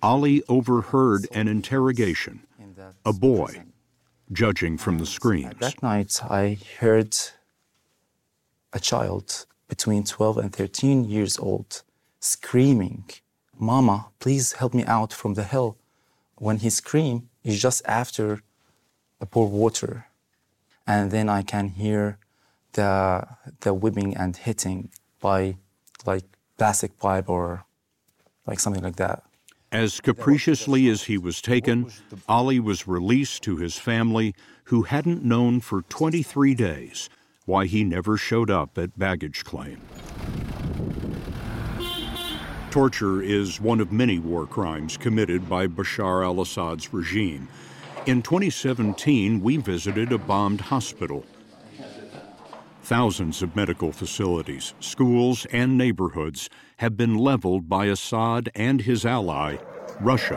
Ali 0.03 0.43
overheard 0.47 1.27
an 1.31 1.47
interrogation. 1.47 2.45
A 3.05 3.13
boy 3.13 3.63
judging 4.31 4.77
from 4.77 4.97
the 4.97 5.05
screens. 5.05 5.53
That 5.59 5.81
night, 5.83 6.19
I 6.23 6.57
heard 6.79 7.15
a 8.73 8.79
child 8.79 9.45
between 9.67 10.03
12 10.03 10.37
and 10.37 10.53
13 10.53 11.05
years 11.05 11.37
old 11.39 11.83
screaming, 12.19 13.05
Mama, 13.57 14.07
please 14.19 14.53
help 14.53 14.73
me 14.73 14.83
out 14.85 15.13
from 15.13 15.33
the 15.33 15.43
hell. 15.43 15.77
When 16.35 16.57
he 16.57 16.69
screamed, 16.69 17.27
it's 17.43 17.61
just 17.61 17.81
after 17.85 18.41
I 19.21 19.25
pour 19.25 19.47
water. 19.47 20.07
And 20.87 21.11
then 21.11 21.29
I 21.29 21.41
can 21.43 21.69
hear 21.69 22.17
the, 22.73 23.27
the 23.61 23.73
whipping 23.73 24.15
and 24.17 24.35
hitting 24.35 24.89
by 25.19 25.57
like 26.05 26.23
plastic 26.57 26.97
pipe 26.97 27.29
or 27.29 27.65
like 28.47 28.59
something 28.59 28.83
like 28.83 28.95
that. 28.95 29.23
As 29.71 30.01
capriciously 30.01 30.89
as 30.89 31.03
he 31.03 31.17
was 31.17 31.41
taken, 31.41 31.89
Ali 32.27 32.60
was 32.60 32.89
released 32.89 33.41
to 33.43 33.55
his 33.55 33.77
family, 33.77 34.36
who 34.65 34.81
hadn't 34.81 35.23
known 35.23 35.62
for 35.62 35.84
23 35.84 36.53
days 36.55 37.10
why 37.45 37.65
he 37.67 37.86
never 37.86 38.17
showed 38.17 38.51
up 38.51 38.77
at 38.77 38.99
baggage 38.99 39.45
claim. 39.45 39.79
Torture 42.69 43.21
is 43.21 43.62
one 43.62 43.79
of 43.79 43.93
many 43.93 44.19
war 44.19 44.45
crimes 44.45 44.97
committed 44.97 45.47
by 45.47 45.67
Bashar 45.67 46.23
al 46.23 46.41
Assad's 46.41 46.93
regime. 46.93 47.47
In 48.05 48.21
2017, 48.21 49.39
we 49.41 49.55
visited 49.55 50.12
a 50.12 50.17
bombed 50.17 50.60
hospital. 50.60 51.25
Thousands 52.91 53.41
of 53.41 53.56
medical 53.56 53.93
facilities, 53.93 54.73
schools, 54.82 55.45
and 55.54 55.77
neighborhoods 55.77 56.49
have 56.75 56.97
been 56.97 57.17
leveled 57.17 57.69
by 57.69 57.86
Assad 57.86 58.49
and 58.54 58.82
his 58.82 59.06
ally, 59.06 59.56
Russia. 60.01 60.36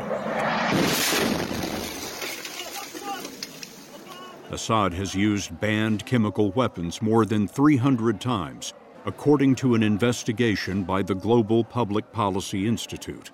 Assad 4.52 4.94
has 4.94 5.16
used 5.16 5.58
banned 5.58 6.06
chemical 6.06 6.52
weapons 6.52 7.02
more 7.02 7.26
than 7.26 7.48
300 7.48 8.20
times, 8.20 8.72
according 9.04 9.56
to 9.56 9.74
an 9.74 9.82
investigation 9.82 10.84
by 10.84 11.02
the 11.02 11.16
Global 11.16 11.64
Public 11.64 12.12
Policy 12.12 12.68
Institute. 12.68 13.32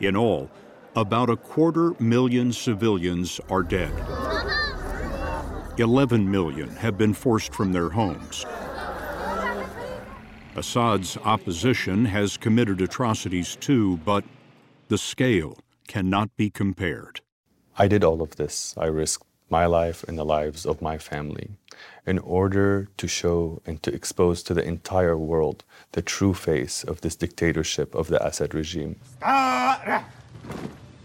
In 0.00 0.16
all, 0.16 0.50
about 0.94 1.28
a 1.28 1.36
quarter 1.36 1.92
million 2.00 2.54
civilians 2.54 3.38
are 3.50 3.62
dead. 3.62 3.92
11 5.78 6.30
million 6.30 6.70
have 6.76 6.96
been 6.96 7.12
forced 7.12 7.52
from 7.52 7.72
their 7.72 7.90
homes. 7.90 8.46
Assad's 10.54 11.18
opposition 11.18 12.06
has 12.06 12.38
committed 12.38 12.80
atrocities 12.80 13.56
too, 13.56 13.98
but 13.98 14.24
the 14.88 14.96
scale 14.96 15.58
cannot 15.86 16.34
be 16.36 16.48
compared. 16.48 17.20
I 17.76 17.88
did 17.88 18.02
all 18.02 18.22
of 18.22 18.36
this. 18.36 18.74
I 18.78 18.86
risked 18.86 19.26
my 19.50 19.66
life 19.66 20.02
and 20.08 20.18
the 20.18 20.24
lives 20.24 20.64
of 20.64 20.80
my 20.80 20.96
family 20.96 21.50
in 22.06 22.18
order 22.20 22.88
to 22.96 23.06
show 23.06 23.60
and 23.66 23.82
to 23.82 23.92
expose 23.92 24.42
to 24.44 24.54
the 24.54 24.64
entire 24.64 25.18
world 25.18 25.62
the 25.92 26.00
true 26.00 26.32
face 26.32 26.84
of 26.84 27.02
this 27.02 27.16
dictatorship 27.16 27.94
of 27.94 28.08
the 28.08 28.24
Assad 28.26 28.54
regime. 28.54 28.96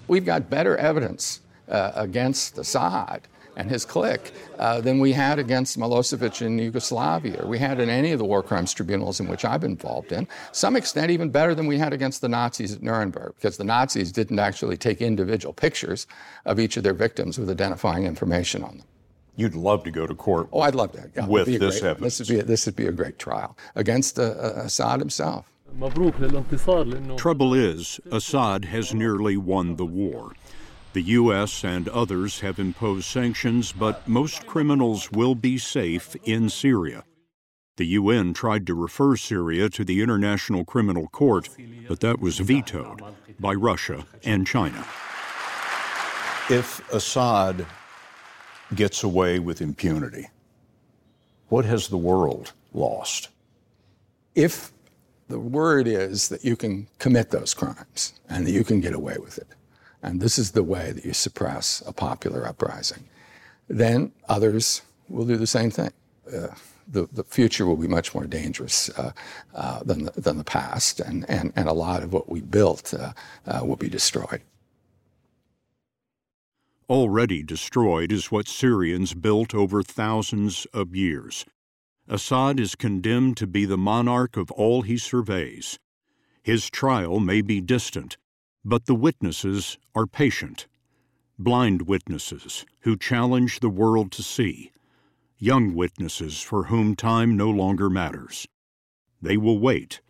We've 0.07 0.25
got 0.25 0.49
better 0.49 0.77
evidence 0.77 1.41
uh, 1.67 1.91
against 1.93 2.57
Assad 2.57 3.27
and 3.55 3.69
his 3.69 3.85
clique 3.85 4.31
uh, 4.59 4.81
than 4.81 4.99
we 4.99 5.11
had 5.11 5.39
against 5.39 5.77
Milosevic 5.77 6.41
in 6.41 6.57
Yugoslavia, 6.57 7.43
or 7.43 7.47
we 7.47 7.59
had 7.59 7.79
in 7.79 7.89
any 7.89 8.11
of 8.11 8.19
the 8.19 8.25
war 8.25 8.43
crimes 8.43 8.73
tribunals 8.73 9.19
in 9.19 9.27
which 9.27 9.45
I've 9.45 9.61
been 9.61 9.71
involved 9.71 10.11
in. 10.11 10.27
Some 10.51 10.75
extent, 10.75 11.11
even 11.11 11.29
better 11.29 11.53
than 11.53 11.67
we 11.67 11.77
had 11.77 11.93
against 11.93 12.21
the 12.21 12.29
Nazis 12.29 12.73
at 12.73 12.81
Nuremberg, 12.81 13.33
because 13.35 13.57
the 13.57 13.63
Nazis 13.63 14.11
didn't 14.11 14.39
actually 14.39 14.77
take 14.77 15.01
individual 15.01 15.53
pictures 15.53 16.07
of 16.45 16.59
each 16.59 16.77
of 16.77 16.83
their 16.83 16.93
victims 16.93 17.37
with 17.37 17.49
identifying 17.49 18.05
information 18.05 18.63
on 18.63 18.77
them. 18.77 18.87
You'd 19.35 19.55
love 19.55 19.83
to 19.85 19.91
go 19.91 20.05
to 20.05 20.13
court. 20.13 20.49
Oh, 20.51 20.61
I'd 20.61 20.75
love 20.75 20.91
to. 20.91 21.09
Yeah, 21.15 21.25
with 21.25 21.47
this 21.47 21.79
great, 21.79 21.89
evidence. 21.89 22.17
This 22.17 22.29
would, 22.29 22.35
be 22.35 22.39
a, 22.41 22.43
this 22.43 22.65
would 22.65 22.75
be 22.75 22.87
a 22.87 22.91
great 22.91 23.17
trial 23.17 23.57
against 23.75 24.19
uh, 24.19 24.23
uh, 24.23 24.53
Assad 24.65 24.99
himself. 24.99 25.51
Trouble 27.17 27.53
is, 27.53 27.99
Assad 28.11 28.65
has 28.65 28.93
nearly 28.93 29.37
won 29.37 29.77
the 29.77 29.85
war. 29.85 30.33
The 30.93 31.01
U.S. 31.03 31.63
and 31.63 31.87
others 31.87 32.41
have 32.41 32.59
imposed 32.59 33.05
sanctions, 33.05 33.71
but 33.71 34.07
most 34.09 34.45
criminals 34.45 35.09
will 35.09 35.35
be 35.35 35.57
safe 35.57 36.17
in 36.25 36.49
Syria. 36.49 37.05
The 37.77 37.85
UN 37.85 38.33
tried 38.33 38.67
to 38.67 38.73
refer 38.73 39.15
Syria 39.15 39.69
to 39.69 39.85
the 39.85 40.01
International 40.01 40.65
Criminal 40.65 41.07
Court, 41.07 41.47
but 41.87 42.01
that 42.01 42.19
was 42.19 42.39
vetoed 42.39 43.01
by 43.39 43.53
Russia 43.53 44.05
and 44.25 44.45
China. 44.45 44.85
If 46.49 46.81
Assad 46.91 47.65
gets 48.75 49.01
away 49.01 49.39
with 49.39 49.61
impunity, 49.61 50.27
what 51.47 51.63
has 51.63 51.87
the 51.87 51.97
world 51.97 52.51
lost? 52.73 53.29
If 54.35 54.73
the 55.29 55.39
word 55.39 55.87
is 55.87 56.27
that 56.27 56.43
you 56.43 56.57
can 56.57 56.87
commit 56.99 57.31
those 57.31 57.53
crimes 57.53 58.13
and 58.27 58.45
that 58.45 58.51
you 58.51 58.65
can 58.65 58.81
get 58.81 58.93
away 58.93 59.15
with 59.17 59.37
it, 59.37 59.47
and 60.03 60.19
this 60.19 60.37
is 60.37 60.51
the 60.51 60.63
way 60.63 60.91
that 60.91 61.05
you 61.05 61.13
suppress 61.13 61.81
a 61.85 61.93
popular 61.93 62.45
uprising, 62.45 63.03
then 63.67 64.11
others 64.27 64.81
will 65.09 65.25
do 65.25 65.37
the 65.37 65.47
same 65.47 65.71
thing. 65.71 65.91
Uh, 66.31 66.47
the, 66.87 67.07
the 67.13 67.23
future 67.23 67.65
will 67.65 67.77
be 67.77 67.87
much 67.87 68.13
more 68.13 68.25
dangerous 68.25 68.89
uh, 68.97 69.11
uh, 69.55 69.83
than, 69.83 70.05
the, 70.05 70.11
than 70.19 70.37
the 70.37 70.43
past, 70.43 70.99
and, 70.99 71.29
and, 71.29 71.53
and 71.55 71.69
a 71.69 71.73
lot 71.73 72.03
of 72.03 72.11
what 72.11 72.29
we 72.29 72.41
built 72.41 72.93
uh, 72.93 73.13
uh, 73.47 73.63
will 73.63 73.77
be 73.77 73.89
destroyed. 73.89 74.41
Already 76.89 77.43
destroyed 77.43 78.11
is 78.11 78.31
what 78.31 78.47
Syrians 78.47 79.13
built 79.13 79.55
over 79.55 79.81
thousands 79.81 80.67
of 80.73 80.95
years. 80.95 81.45
Assad 82.09 82.59
is 82.59 82.75
condemned 82.75 83.37
to 83.37 83.47
be 83.47 83.63
the 83.63 83.77
monarch 83.77 84.35
of 84.35 84.51
all 84.51 84.81
he 84.81 84.97
surveys. 84.97 85.79
His 86.43 86.69
trial 86.69 87.21
may 87.21 87.41
be 87.41 87.61
distant, 87.61 88.17
but 88.63 88.85
the 88.85 88.95
witnesses 88.95 89.77
are 89.95 90.05
patient. 90.05 90.67
Blind 91.37 91.83
witnesses 91.83 92.65
who 92.81 92.95
challenge 92.95 93.59
the 93.59 93.69
world 93.69 94.11
to 94.11 94.23
see. 94.23 94.71
Young 95.37 95.73
witnesses 95.73 96.41
for 96.41 96.65
whom 96.65 96.95
time 96.95 97.35
no 97.35 97.49
longer 97.49 97.89
matters. 97.89 98.47
They 99.21 99.37
will 99.37 99.59
wait, 99.59 100.01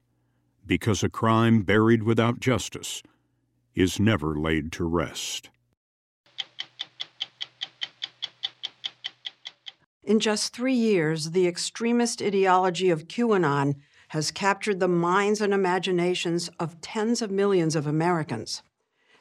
because 0.65 1.03
a 1.03 1.09
crime 1.09 1.61
buried 1.61 2.03
without 2.03 2.39
justice 2.39 3.01
is 3.73 3.99
never 3.99 4.35
laid 4.35 4.71
to 4.73 4.83
rest. 4.83 5.49
In 10.03 10.19
just 10.19 10.53
three 10.53 10.73
years, 10.73 11.31
the 11.31 11.47
extremist 11.47 12.21
ideology 12.21 12.89
of 12.89 13.07
QAnon 13.07 13.75
has 14.11 14.29
captured 14.29 14.81
the 14.81 14.89
minds 14.89 15.39
and 15.39 15.53
imaginations 15.53 16.49
of 16.59 16.81
tens 16.81 17.21
of 17.21 17.31
millions 17.31 17.77
of 17.77 17.87
Americans. 17.87 18.61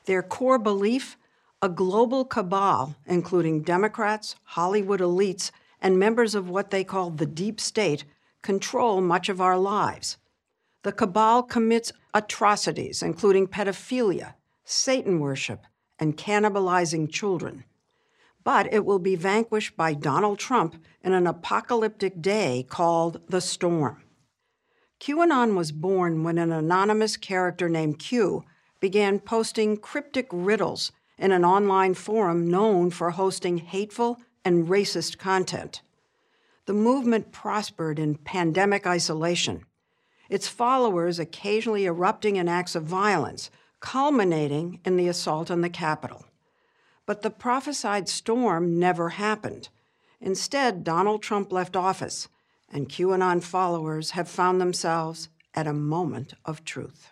Their 0.07 0.21
core 0.21 0.59
belief 0.59 1.17
a 1.63 1.69
global 1.69 2.25
cabal, 2.25 2.97
including 3.07 3.63
Democrats, 3.63 4.35
Hollywood 4.43 4.99
elites, 4.99 5.53
and 5.81 5.97
members 5.97 6.35
of 6.35 6.49
what 6.49 6.71
they 6.71 6.83
call 6.83 7.11
the 7.11 7.27
deep 7.27 7.61
state, 7.61 8.05
control 8.43 9.01
much 9.01 9.29
of 9.29 9.41
our 9.41 9.59
lives. 9.59 10.17
The 10.83 10.93
cabal 10.93 11.45
commits 11.45 11.93
atrocities, 12.13 13.01
including 13.01 13.47
pedophilia, 13.47 14.35
Satan 14.65 15.21
worship, 15.21 15.67
and 15.99 16.17
cannibalizing 16.17 17.13
children 17.13 17.65
but 18.43 18.73
it 18.73 18.85
will 18.87 18.99
be 18.99 19.15
vanquished 19.17 19.77
by 19.77 19.93
Donald 19.93 20.39
Trump 20.39 20.83
in 21.03 21.13
an 21.13 21.27
apocalyptic 21.27 22.23
day 22.23 22.65
called 22.69 23.21
The 23.29 23.43
Storm. 23.43 24.03
QAnon 25.01 25.57
was 25.57 25.73
born 25.73 26.25
when 26.25 26.37
an 26.37 26.53
anonymous 26.53 27.17
character 27.17 27.71
named 27.71 27.99
Q 27.99 28.45
began 28.81 29.19
posting 29.19 29.79
cryptic 29.79 30.29
riddles 30.31 30.93
in 31.17 31.33
an 31.33 31.43
online 31.43 31.95
forum 31.95 32.51
known 32.51 32.91
for 32.91 33.11
hosting 33.11 33.59
hateful 33.59 34.19
and 34.45 34.69
racist 34.69 35.17
content. 35.17 35.81
The 36.67 36.75
movement 36.75 37.33
prospered 37.33 37.99
in 37.99 38.17
pandemic 38.17 38.87
isolation, 38.87 39.65
its 40.29 40.49
followers 40.49 41.19
occasionally 41.19 41.87
erupting 41.87 42.37
in 42.37 42.47
acts 42.47 42.75
of 42.75 42.85
violence, 42.85 43.51
culminating 43.81 44.81
in 44.85 44.99
the 44.99 45.09
assault 45.09 45.51
on 45.51 45.63
the 45.63 45.71
Capitol. 45.71 46.27
But 47.07 47.23
the 47.23 47.31
prophesied 47.31 48.09
storm 48.09 48.79
never 48.79 49.11
happened. 49.11 49.71
Instead, 50.21 50.85
Donald 50.85 51.23
Trump 51.23 51.51
left 51.51 51.75
office, 51.75 52.29
and 52.71 52.89
QAnon 52.89 53.43
followers 53.43 54.13
have 54.13 54.29
found 54.29 54.61
themselves 54.61 55.29
at 55.55 55.67
a 55.67 55.73
moment 55.73 56.35
of 56.45 56.65
truth. 56.65 57.11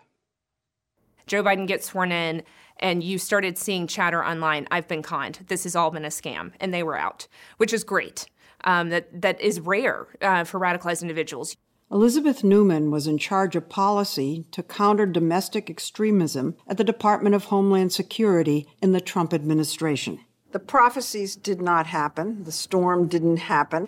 Joe 1.27 1.43
Biden 1.43 1.67
gets 1.67 1.87
sworn 1.87 2.11
in, 2.11 2.43
and 2.79 3.03
you 3.03 3.17
started 3.17 3.57
seeing 3.57 3.87
chatter 3.87 4.23
online. 4.23 4.67
I've 4.71 4.87
been 4.87 5.03
conned. 5.03 5.45
This 5.47 5.63
has 5.63 5.75
all 5.75 5.91
been 5.91 6.05
a 6.05 6.09
scam, 6.09 6.53
and 6.59 6.73
they 6.73 6.83
were 6.83 6.97
out, 6.97 7.27
which 7.57 7.73
is 7.73 7.83
great. 7.83 8.25
Um, 8.63 8.89
that 8.89 9.21
that 9.21 9.39
is 9.39 9.61
rare 9.61 10.07
uh, 10.21 10.43
for 10.43 10.59
radicalized 10.59 11.01
individuals. 11.01 11.55
Elizabeth 11.91 12.43
Neumann 12.43 12.91
was 12.91 13.07
in 13.07 13.17
charge 13.17 13.55
of 13.55 13.69
policy 13.69 14.45
to 14.51 14.61
counter 14.61 15.05
domestic 15.05 15.69
extremism 15.69 16.55
at 16.67 16.77
the 16.77 16.83
Department 16.83 17.35
of 17.35 17.45
Homeland 17.45 17.93
Security 17.93 18.67
in 18.81 18.91
the 18.91 19.01
Trump 19.01 19.33
administration. 19.33 20.19
The 20.51 20.59
prophecies 20.59 21.35
did 21.35 21.61
not 21.61 21.87
happen, 21.87 22.43
the 22.43 22.51
storm 22.51 23.07
didn't 23.07 23.37
happen. 23.37 23.87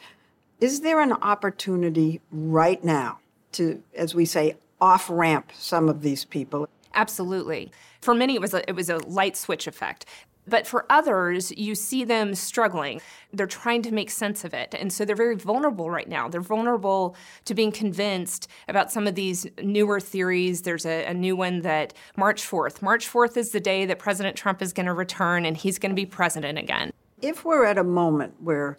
Is 0.62 0.82
there 0.82 1.02
an 1.02 1.14
opportunity 1.14 2.22
right 2.32 2.84
now 2.84 3.18
to, 3.54 3.82
as 3.96 4.14
we 4.14 4.26
say, 4.26 4.58
off 4.80 5.10
ramp 5.10 5.52
some 5.58 5.90
of 5.90 6.04
these 6.04 6.24
people? 6.24 6.68
Absolutely. 6.94 7.72
For 8.00 8.14
many, 8.14 8.36
it 8.36 8.42
was 8.42 8.54
a, 8.54 8.70
it 8.70 8.76
was 8.76 8.88
a 8.88 8.98
light 8.98 9.36
switch 9.36 9.66
effect. 9.66 10.06
But 10.48 10.68
for 10.68 10.86
others, 10.88 11.52
you 11.58 11.74
see 11.74 12.04
them 12.04 12.36
struggling. 12.36 13.02
They're 13.34 13.48
trying 13.48 13.82
to 13.84 13.92
make 13.92 14.12
sense 14.12 14.44
of 14.44 14.54
it. 14.54 14.76
And 14.78 14.94
so 14.94 15.04
they're 15.04 15.16
very 15.16 15.36
vulnerable 15.36 15.90
right 15.90 16.08
now. 16.08 16.28
They're 16.28 16.42
vulnerable 16.42 17.16
to 17.46 17.56
being 17.56 17.72
convinced 17.72 18.48
about 18.68 18.92
some 18.92 19.08
of 19.08 19.16
these 19.16 19.48
newer 19.64 20.00
theories. 20.00 20.62
There's 20.62 20.86
a, 20.86 21.06
a 21.06 21.14
new 21.14 21.36
one 21.36 21.62
that 21.62 21.96
March 22.18 22.44
4th, 22.44 22.84
March 22.84 23.12
4th 23.12 23.36
is 23.36 23.52
the 23.52 23.60
day 23.60 23.86
that 23.86 23.98
President 23.98 24.36
Trump 24.36 24.62
is 24.62 24.74
going 24.74 24.86
to 24.86 24.94
return 24.94 25.44
and 25.44 25.58
he's 25.58 25.80
going 25.80 25.92
to 25.92 25.96
be 25.96 26.06
president 26.06 26.60
again. 26.60 26.92
If 27.20 27.46
we're 27.46 27.66
at 27.66 27.80
a 27.80 27.84
moment 27.84 28.36
where 28.40 28.78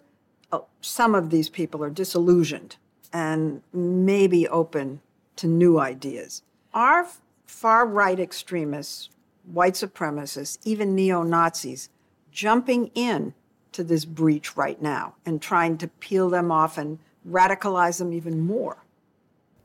some 0.81 1.15
of 1.15 1.29
these 1.29 1.49
people 1.49 1.83
are 1.83 1.89
disillusioned 1.89 2.77
and 3.11 3.61
maybe 3.71 4.47
open 4.47 5.01
to 5.35 5.47
new 5.47 5.79
ideas, 5.79 6.41
are 6.73 7.07
far 7.45 7.85
right 7.85 8.19
extremists 8.19 9.09
white 9.51 9.73
supremacists, 9.73 10.57
even 10.63 10.95
neo 10.95 11.23
Nazis, 11.23 11.89
jumping 12.31 12.87
in 12.95 13.33
to 13.71 13.83
this 13.83 14.05
breach 14.05 14.55
right 14.55 14.81
now 14.81 15.15
and 15.25 15.41
trying 15.41 15.77
to 15.77 15.87
peel 15.87 16.29
them 16.29 16.51
off 16.51 16.77
and 16.77 16.99
radicalize 17.27 17.99
them 17.99 18.13
even 18.13 18.39
more. 18.39 18.77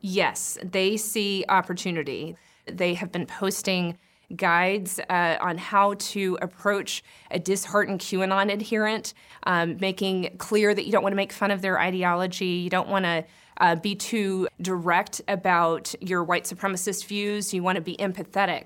Yes, 0.00 0.58
they 0.62 0.96
see 0.96 1.44
opportunity. 1.48 2.36
They 2.66 2.94
have 2.94 3.12
been 3.12 3.26
posting 3.26 3.98
guides 4.36 5.00
uh, 5.08 5.36
on 5.40 5.58
how 5.58 5.94
to 5.94 6.38
approach 6.42 7.02
a 7.30 7.38
disheartened 7.38 8.00
QAnon 8.00 8.52
adherent, 8.52 9.14
um, 9.44 9.76
making 9.80 10.36
clear 10.38 10.74
that 10.74 10.86
you 10.86 10.92
don't 10.92 11.02
want 11.02 11.12
to 11.12 11.16
make 11.16 11.32
fun 11.32 11.50
of 11.50 11.62
their 11.62 11.80
ideology, 11.80 12.46
you 12.46 12.70
don't 12.70 12.88
want 12.88 13.04
to 13.04 13.24
uh, 13.60 13.74
be 13.76 13.94
too 13.94 14.48
direct 14.60 15.20
about 15.28 15.94
your 16.00 16.22
white 16.22 16.44
supremacist 16.44 17.06
views, 17.06 17.52
you 17.52 17.62
want 17.62 17.76
to 17.76 17.82
be 17.82 17.96
empathetic. 17.96 18.64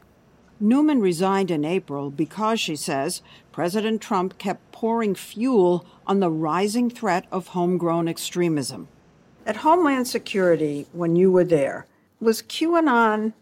Neumann 0.60 1.00
resigned 1.00 1.50
in 1.50 1.64
April 1.64 2.10
because, 2.10 2.60
she 2.60 2.76
says, 2.76 3.20
President 3.50 4.00
Trump 4.00 4.38
kept 4.38 4.70
pouring 4.70 5.14
fuel 5.14 5.84
on 6.06 6.20
the 6.20 6.30
rising 6.30 6.88
threat 6.88 7.26
of 7.32 7.48
homegrown 7.48 8.06
extremism. 8.06 8.86
At 9.44 9.56
Homeland 9.56 10.06
Security, 10.06 10.86
when 10.92 11.16
you 11.16 11.32
were 11.32 11.42
there, 11.44 11.86
was 12.20 12.42
QAnon 12.42 13.32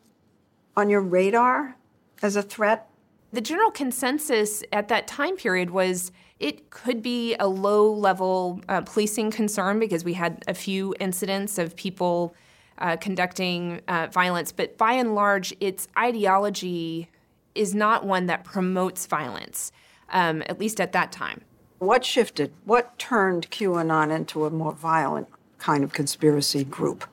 on 0.74 0.88
your 0.88 1.02
radar 1.02 1.76
as 2.22 2.36
a 2.36 2.42
threat? 2.42 2.88
The 3.32 3.40
general 3.40 3.70
consensus 3.70 4.62
at 4.72 4.88
that 4.88 5.06
time 5.06 5.36
period 5.36 5.70
was 5.70 6.10
it 6.40 6.70
could 6.70 7.02
be 7.02 7.36
a 7.38 7.46
low 7.46 7.92
level 7.92 8.60
uh, 8.68 8.80
policing 8.80 9.30
concern 9.30 9.78
because 9.78 10.04
we 10.04 10.14
had 10.14 10.42
a 10.48 10.54
few 10.54 10.94
incidents 10.98 11.58
of 11.58 11.76
people 11.76 12.34
uh, 12.78 12.96
conducting 12.96 13.80
uh, 13.88 14.08
violence, 14.10 14.52
but 14.52 14.76
by 14.78 14.94
and 14.94 15.14
large, 15.14 15.54
its 15.60 15.86
ideology 15.98 17.08
is 17.54 17.74
not 17.74 18.06
one 18.06 18.26
that 18.26 18.42
promotes 18.42 19.06
violence, 19.06 19.70
um, 20.10 20.42
at 20.46 20.58
least 20.58 20.80
at 20.80 20.92
that 20.92 21.12
time. 21.12 21.42
What 21.78 22.04
shifted? 22.04 22.52
What 22.64 22.98
turned 22.98 23.50
QAnon 23.50 24.14
into 24.14 24.44
a 24.44 24.50
more 24.50 24.72
violent 24.72 25.28
kind 25.58 25.84
of 25.84 25.92
conspiracy 25.92 26.64
group? 26.64 27.04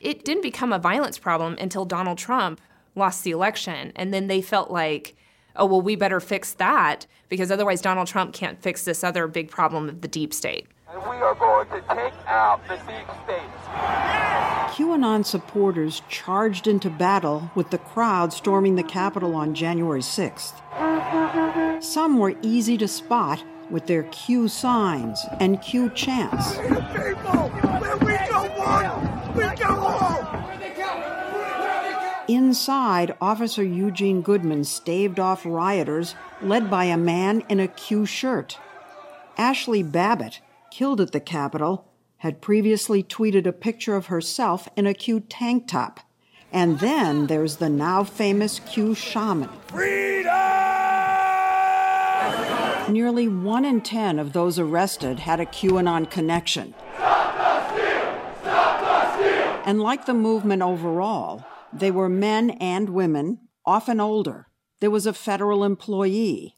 It 0.00 0.24
didn't 0.24 0.42
become 0.42 0.72
a 0.72 0.78
violence 0.78 1.18
problem 1.18 1.56
until 1.60 1.84
Donald 1.84 2.18
Trump 2.18 2.60
lost 2.94 3.24
the 3.24 3.30
election. 3.30 3.92
And 3.96 4.12
then 4.12 4.26
they 4.26 4.42
felt 4.42 4.70
like, 4.70 5.16
oh, 5.56 5.66
well, 5.66 5.82
we 5.82 5.96
better 5.96 6.20
fix 6.20 6.52
that 6.54 7.06
because 7.28 7.50
otherwise 7.50 7.80
Donald 7.80 8.08
Trump 8.08 8.32
can't 8.32 8.60
fix 8.60 8.84
this 8.84 9.02
other 9.04 9.26
big 9.26 9.50
problem 9.50 9.88
of 9.88 10.00
the 10.00 10.08
deep 10.08 10.34
state. 10.34 10.66
And 10.92 11.00
we 11.02 11.16
are 11.16 11.34
going 11.34 11.68
to 11.68 11.80
take 11.88 12.14
out 12.26 12.60
the 12.66 12.76
deep 12.76 13.06
state. 13.24 13.50
QAnon 14.74 15.24
supporters 15.24 16.02
charged 16.08 16.66
into 16.66 16.90
battle 16.90 17.50
with 17.54 17.70
the 17.70 17.78
crowd 17.78 18.32
storming 18.32 18.76
the 18.76 18.82
Capitol 18.82 19.34
on 19.36 19.54
January 19.54 20.00
6th. 20.00 20.54
Some 21.82 22.18
were 22.18 22.34
easy 22.42 22.76
to 22.78 22.88
spot 22.88 23.44
with 23.70 23.86
their 23.86 24.02
Q 24.04 24.48
signs 24.48 25.24
and 25.38 25.62
Q 25.62 25.90
chants. 25.90 26.56
People, 26.58 27.48
where 27.78 27.96
we 27.98 28.16
go 28.28 28.42
one, 28.58 29.34
we 29.34 29.42
go 29.56 29.66
home. 29.66 30.39
Inside, 32.30 33.16
Officer 33.20 33.64
Eugene 33.64 34.22
Goodman 34.22 34.62
staved 34.62 35.18
off 35.18 35.44
rioters 35.44 36.14
led 36.40 36.70
by 36.70 36.84
a 36.84 36.96
man 36.96 37.42
in 37.48 37.58
a 37.58 37.66
Q 37.66 38.06
shirt. 38.06 38.56
Ashley 39.36 39.82
Babbitt, 39.82 40.40
killed 40.70 41.00
at 41.00 41.10
the 41.10 41.18
Capitol, 41.18 41.88
had 42.18 42.40
previously 42.40 43.02
tweeted 43.02 43.46
a 43.46 43.52
picture 43.52 43.96
of 43.96 44.06
herself 44.06 44.68
in 44.76 44.86
a 44.86 44.94
Q 44.94 45.18
tank 45.18 45.66
top. 45.66 45.98
And 46.52 46.78
then 46.78 47.26
there's 47.26 47.56
the 47.56 47.68
now 47.68 48.04
famous 48.04 48.60
Q 48.60 48.94
shaman. 48.94 49.48
Freedom! 49.66 50.30
Nearly 52.92 53.26
one 53.26 53.64
in 53.64 53.80
ten 53.80 54.20
of 54.20 54.32
those 54.34 54.56
arrested 54.56 55.18
had 55.18 55.40
a 55.40 55.46
QAnon 55.46 56.08
connection. 56.08 56.74
Stop 56.94 57.34
the 57.34 57.72
steal! 57.72 58.20
Stop 58.42 58.80
the 58.80 59.14
steal! 59.16 59.62
And 59.66 59.80
like 59.80 60.06
the 60.06 60.14
movement 60.14 60.62
overall, 60.62 61.44
they 61.72 61.90
were 61.90 62.08
men 62.08 62.50
and 62.50 62.90
women, 62.90 63.38
often 63.64 64.00
older. 64.00 64.48
There 64.80 64.90
was 64.90 65.06
a 65.06 65.12
federal 65.12 65.62
employee, 65.64 66.56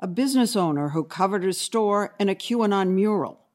a 0.00 0.06
business 0.06 0.56
owner 0.56 0.90
who 0.90 1.04
covered 1.04 1.42
his 1.42 1.60
store 1.60 2.14
in 2.18 2.28
a 2.28 2.34
QAnon 2.34 2.90
mural, 2.90 3.46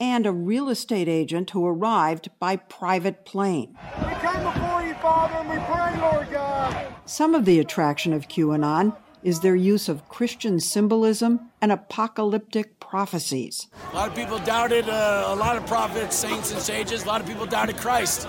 and 0.00 0.26
a 0.26 0.32
real 0.32 0.68
estate 0.68 1.08
agent 1.08 1.50
who 1.50 1.66
arrived 1.66 2.30
by 2.38 2.56
private 2.56 3.24
plane. 3.24 3.76
We 4.00 4.12
come 4.14 4.42
before 4.42 4.82
you, 4.82 4.94
Father, 4.94 5.34
and 5.34 5.48
we 5.48 5.56
pray, 5.64 6.00
Lord 6.00 6.30
God. 6.30 6.94
Some 7.06 7.34
of 7.34 7.44
the 7.44 7.58
attraction 7.58 8.12
of 8.12 8.28
QAnon 8.28 8.96
is 9.22 9.40
their 9.40 9.56
use 9.56 9.88
of 9.88 10.08
Christian 10.08 10.60
symbolism 10.60 11.50
and 11.60 11.72
apocalyptic 11.72 12.78
prophecies. 12.78 13.66
A 13.92 13.94
lot 13.94 14.08
of 14.08 14.14
people 14.14 14.38
doubted 14.40 14.88
uh, 14.88 15.24
a 15.28 15.34
lot 15.34 15.56
of 15.56 15.66
prophets, 15.66 16.14
saints, 16.16 16.52
and 16.52 16.60
sages. 16.60 17.04
A 17.04 17.06
lot 17.06 17.20
of 17.20 17.26
people 17.26 17.46
doubted 17.46 17.76
Christ. 17.76 18.28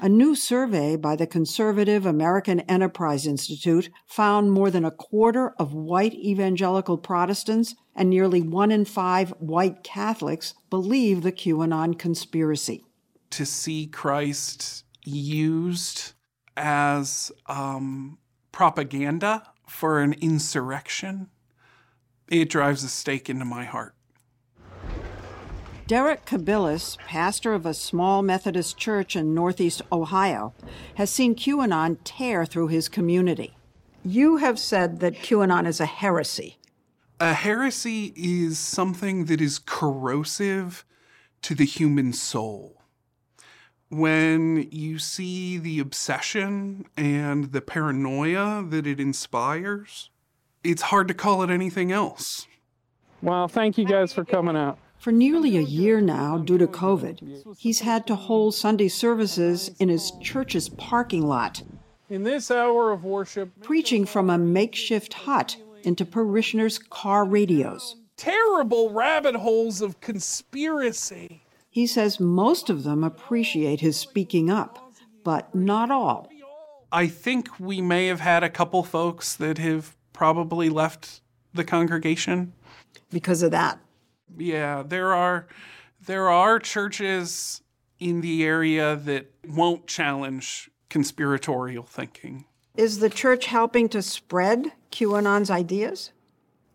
A 0.00 0.08
new 0.08 0.36
survey 0.36 0.94
by 0.94 1.16
the 1.16 1.26
conservative 1.26 2.06
American 2.06 2.60
Enterprise 2.60 3.26
Institute 3.26 3.90
found 4.06 4.52
more 4.52 4.70
than 4.70 4.84
a 4.84 4.92
quarter 4.92 5.54
of 5.58 5.74
white 5.74 6.14
evangelical 6.14 6.96
Protestants 6.96 7.74
and 7.96 8.08
nearly 8.08 8.40
one 8.40 8.70
in 8.70 8.84
five 8.84 9.30
white 9.40 9.82
Catholics 9.82 10.54
believe 10.70 11.22
the 11.22 11.32
QAnon 11.32 11.98
conspiracy. 11.98 12.84
To 13.30 13.44
see 13.44 13.88
Christ 13.88 14.84
used 15.04 16.12
as 16.56 17.32
um, 17.46 18.18
propaganda 18.52 19.42
for 19.66 19.98
an 19.98 20.12
insurrection, 20.20 21.28
it 22.30 22.48
drives 22.48 22.84
a 22.84 22.88
stake 22.88 23.28
into 23.28 23.44
my 23.44 23.64
heart. 23.64 23.96
Derek 25.88 26.26
Kubilus, 26.26 26.98
pastor 26.98 27.54
of 27.54 27.64
a 27.64 27.72
small 27.72 28.20
Methodist 28.20 28.76
church 28.76 29.16
in 29.16 29.32
Northeast 29.32 29.80
Ohio, 29.90 30.52
has 30.96 31.08
seen 31.08 31.34
QAnon 31.34 31.96
tear 32.04 32.44
through 32.44 32.68
his 32.68 32.90
community. 32.90 33.56
You 34.04 34.36
have 34.36 34.58
said 34.58 35.00
that 35.00 35.14
QAnon 35.14 35.66
is 35.66 35.80
a 35.80 35.86
heresy. 35.86 36.58
A 37.18 37.32
heresy 37.32 38.12
is 38.14 38.58
something 38.58 39.24
that 39.24 39.40
is 39.40 39.58
corrosive 39.58 40.84
to 41.40 41.54
the 41.54 41.64
human 41.64 42.12
soul. 42.12 42.82
When 43.88 44.68
you 44.70 44.98
see 44.98 45.56
the 45.56 45.80
obsession 45.80 46.84
and 46.98 47.52
the 47.52 47.62
paranoia 47.62 48.62
that 48.68 48.86
it 48.86 49.00
inspires, 49.00 50.10
it's 50.62 50.82
hard 50.82 51.08
to 51.08 51.14
call 51.14 51.42
it 51.42 51.48
anything 51.48 51.92
else. 51.92 52.46
Well, 53.22 53.48
thank 53.48 53.78
you 53.78 53.86
guys 53.86 54.12
for 54.12 54.26
coming 54.26 54.54
out. 54.54 54.78
For 54.98 55.12
nearly 55.12 55.56
a 55.56 55.60
year 55.62 56.00
now, 56.00 56.38
due 56.38 56.58
to 56.58 56.66
COVID, 56.66 57.56
he's 57.56 57.80
had 57.80 58.06
to 58.08 58.14
hold 58.16 58.54
Sunday 58.54 58.88
services 58.88 59.70
in 59.78 59.88
his 59.88 60.12
church's 60.20 60.68
parking 60.68 61.26
lot, 61.26 61.62
In 62.10 62.24
this 62.24 62.50
hour 62.50 62.90
of 62.90 63.04
worship, 63.04 63.50
preaching 63.62 64.04
from 64.06 64.28
a 64.28 64.38
makeshift 64.38 65.12
hut 65.14 65.56
into 65.84 66.04
parishioners' 66.04 66.78
car 66.78 67.24
radios. 67.24 67.96
terrible 68.16 68.90
rabbit 68.90 69.36
holes 69.36 69.80
of 69.80 70.00
conspiracy. 70.00 71.40
He 71.70 71.86
says 71.86 72.18
most 72.18 72.68
of 72.68 72.82
them 72.82 73.04
appreciate 73.04 73.80
his 73.80 73.96
speaking 73.96 74.50
up, 74.50 74.92
but 75.22 75.54
not 75.54 75.90
all. 75.92 76.28
I 76.90 77.06
think 77.06 77.60
we 77.60 77.80
may 77.80 78.06
have 78.08 78.18
had 78.20 78.42
a 78.42 78.50
couple 78.50 78.82
folks 78.82 79.36
that 79.36 79.58
have 79.58 79.94
probably 80.12 80.68
left 80.68 81.20
the 81.54 81.62
congregation. 81.62 82.52
Because 83.10 83.42
of 83.42 83.52
that. 83.52 83.78
Yeah, 84.36 84.82
there 84.86 85.14
are 85.14 85.46
there 86.04 86.28
are 86.28 86.58
churches 86.58 87.62
in 87.98 88.20
the 88.20 88.44
area 88.44 88.96
that 88.96 89.30
won't 89.46 89.86
challenge 89.86 90.70
conspiratorial 90.88 91.84
thinking. 91.84 92.44
Is 92.76 93.00
the 93.00 93.10
church 93.10 93.46
helping 93.46 93.88
to 93.90 94.02
spread 94.02 94.72
QAnon's 94.92 95.50
ideas? 95.50 96.12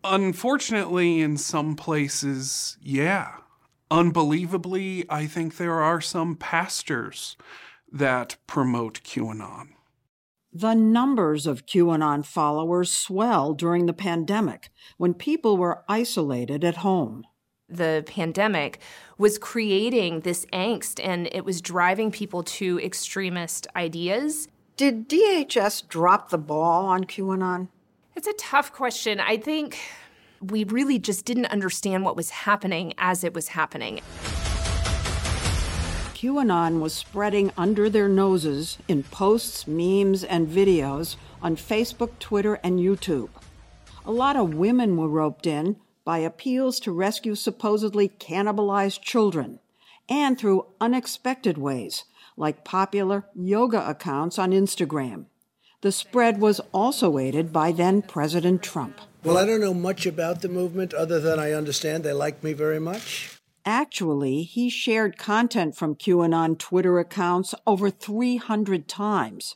Unfortunately, 0.04 1.22
in 1.22 1.38
some 1.38 1.76
places, 1.76 2.78
yeah. 2.82 3.38
Unbelievably, 3.90 5.06
I 5.10 5.28
think 5.28 5.56
there 5.56 5.80
are 5.80 6.02
some 6.02 6.36
pastors 6.36 7.38
that 7.92 8.36
promote 8.48 9.02
QAnon. 9.04 9.70
The 10.52 10.74
numbers 10.74 11.48
of 11.48 11.66
QAnon 11.66 12.26
followers 12.26 12.92
swelled 12.92 13.58
during 13.58 13.86
the 13.86 13.94
pandemic 13.94 14.70
when 14.98 15.14
people 15.14 15.58
were 15.58 15.84
isolated 15.88 16.64
at 16.64 16.78
home. 16.78 17.26
The 17.78 18.04
pandemic 18.08 18.80
was 19.18 19.38
creating 19.38 20.22
this 20.22 20.46
angst 20.48 21.00
and 21.04 21.30
it 21.32 21.46
was 21.46 21.62
driving 21.62 22.12
people 22.12 22.44
to 22.44 22.80
extremist 22.80 23.68
ideas. 23.76 24.48
Did 24.76 25.08
DHS 25.08 25.88
drop 25.88 26.30
the 26.30 26.38
ball 26.38 26.86
on 26.86 27.04
QAnon? 27.04 27.68
It's 28.16 28.28
a 28.28 28.34
tough 28.34 28.74
question. 28.74 29.20
I 29.20 29.38
think 29.38 29.80
we 30.42 30.64
really 30.66 31.00
just 31.00 31.26
didn't 31.26 31.46
understand 31.48 32.04
what 32.04 32.16
was 32.16 32.30
happening 32.30 32.94
as 32.98 33.24
it 33.24 33.34
was 33.34 33.50
happening. 33.50 34.02
QAnon 36.14 36.80
was 36.80 36.94
spreading 36.94 37.52
under 37.58 37.90
their 37.90 38.08
noses 38.08 38.78
in 38.88 39.04
posts, 39.04 39.68
memes, 39.68 40.24
and 40.24 40.48
videos 40.48 41.18
on 41.42 41.58
Facebook, 41.58 42.18
Twitter, 42.20 42.56
and 42.64 42.80
YouTube. 42.80 43.30
A 44.06 44.12
lot 44.12 44.38
of 44.38 44.54
women 44.54 44.96
were 44.96 45.10
roped 45.10 45.46
in 45.46 45.76
by 46.06 46.20
appeals 46.20 46.80
to 46.82 46.92
rescue 46.92 47.36
supposedly 47.36 48.10
cannibalized 48.10 49.02
children, 49.02 49.60
and 50.10 50.38
through 50.38 50.68
unexpected 50.82 51.58
ways, 51.58 52.04
like 52.36 52.66
popular 52.66 53.26
yoga 53.34 53.88
accounts 53.88 54.38
on 54.38 54.52
Instagram. 54.52 55.26
The 55.82 55.92
spread 55.92 56.40
was 56.40 56.62
also 56.72 57.18
aided 57.18 57.52
by 57.52 57.72
then 57.72 58.02
President 58.02 58.64
Trump. 58.64 59.00
Well, 59.24 59.38
I 59.38 59.46
don't 59.46 59.62
know 59.62 59.74
much 59.74 60.06
about 60.06 60.42
the 60.42 60.50
movement 60.50 60.94
other 60.94 61.20
than 61.20 61.40
I 61.40 61.52
understand 61.52 62.04
they 62.04 62.14
like 62.14 62.44
me 62.44 62.54
very 62.54 62.80
much. 62.80 63.38
Actually, 63.66 64.44
he 64.44 64.70
shared 64.70 65.18
content 65.18 65.76
from 65.76 65.96
QAnon 65.96 66.58
Twitter 66.58 67.00
accounts 67.00 67.56
over 67.66 67.90
300 67.90 68.88
times. 68.90 69.56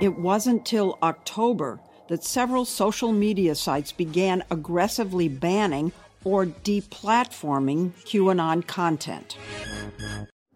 It 0.00 0.18
wasn't 0.18 0.64
till 0.64 0.98
October 1.02 1.80
that 2.12 2.22
several 2.22 2.66
social 2.66 3.10
media 3.10 3.54
sites 3.54 3.90
began 3.90 4.44
aggressively 4.50 5.28
banning 5.28 5.90
or 6.24 6.44
deplatforming 6.44 7.90
QAnon 8.04 8.66
content. 8.66 9.38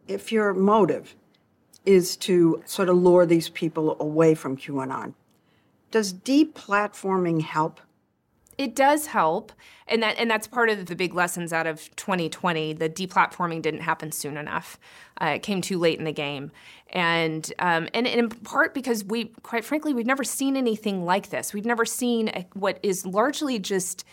If 0.07 0.31
your 0.31 0.53
motive 0.53 1.15
is 1.87 2.15
to 2.19 2.63
sort 2.67 2.91
of 2.91 2.99
lure 2.99 3.25
these 3.25 3.49
people 3.49 3.97
away 3.99 4.35
from 4.35 4.59
QAnon, 4.59 5.15
does 5.91 6.13
deplatforming 6.13 7.41
help? 7.41 7.81
It 8.59 8.75
does 8.75 9.07
help, 9.07 9.51
and 9.89 10.03
that 10.03 10.19
and 10.19 10.31
that's 10.31 10.47
part 10.47 10.69
of 10.69 10.85
the 10.85 10.95
big 10.95 11.15
lessons 11.15 11.55
out 11.55 11.67
of 11.67 11.95
2020. 11.97 12.75
The 12.75 12.91
deplatforming 12.91 13.63
didn't 13.63 13.81
happen 13.81 14.13
soon 14.13 14.37
enough; 14.37 14.79
uh, 15.23 15.33
it 15.37 15.43
came 15.43 15.63
too 15.63 15.79
late 15.79 15.99
in 15.99 16.05
the 16.05 16.13
game, 16.13 16.53
and 16.91 17.53
um, 17.59 17.89
and 17.95 18.07
in 18.07 18.29
part 18.29 18.75
because 18.75 19.05
we, 19.05 19.27
quite 19.43 19.65
frankly, 19.65 19.93
we've 19.93 20.07
never 20.07 20.25
seen 20.25 20.57
anything 20.57 21.05
like 21.05 21.31
this. 21.31 21.53
We've 21.53 21.65
never 21.65 21.85
seen 21.85 22.29
a, 22.29 22.47
what 22.55 22.79
is 22.83 23.05
largely 23.05 23.59
just 23.59 24.05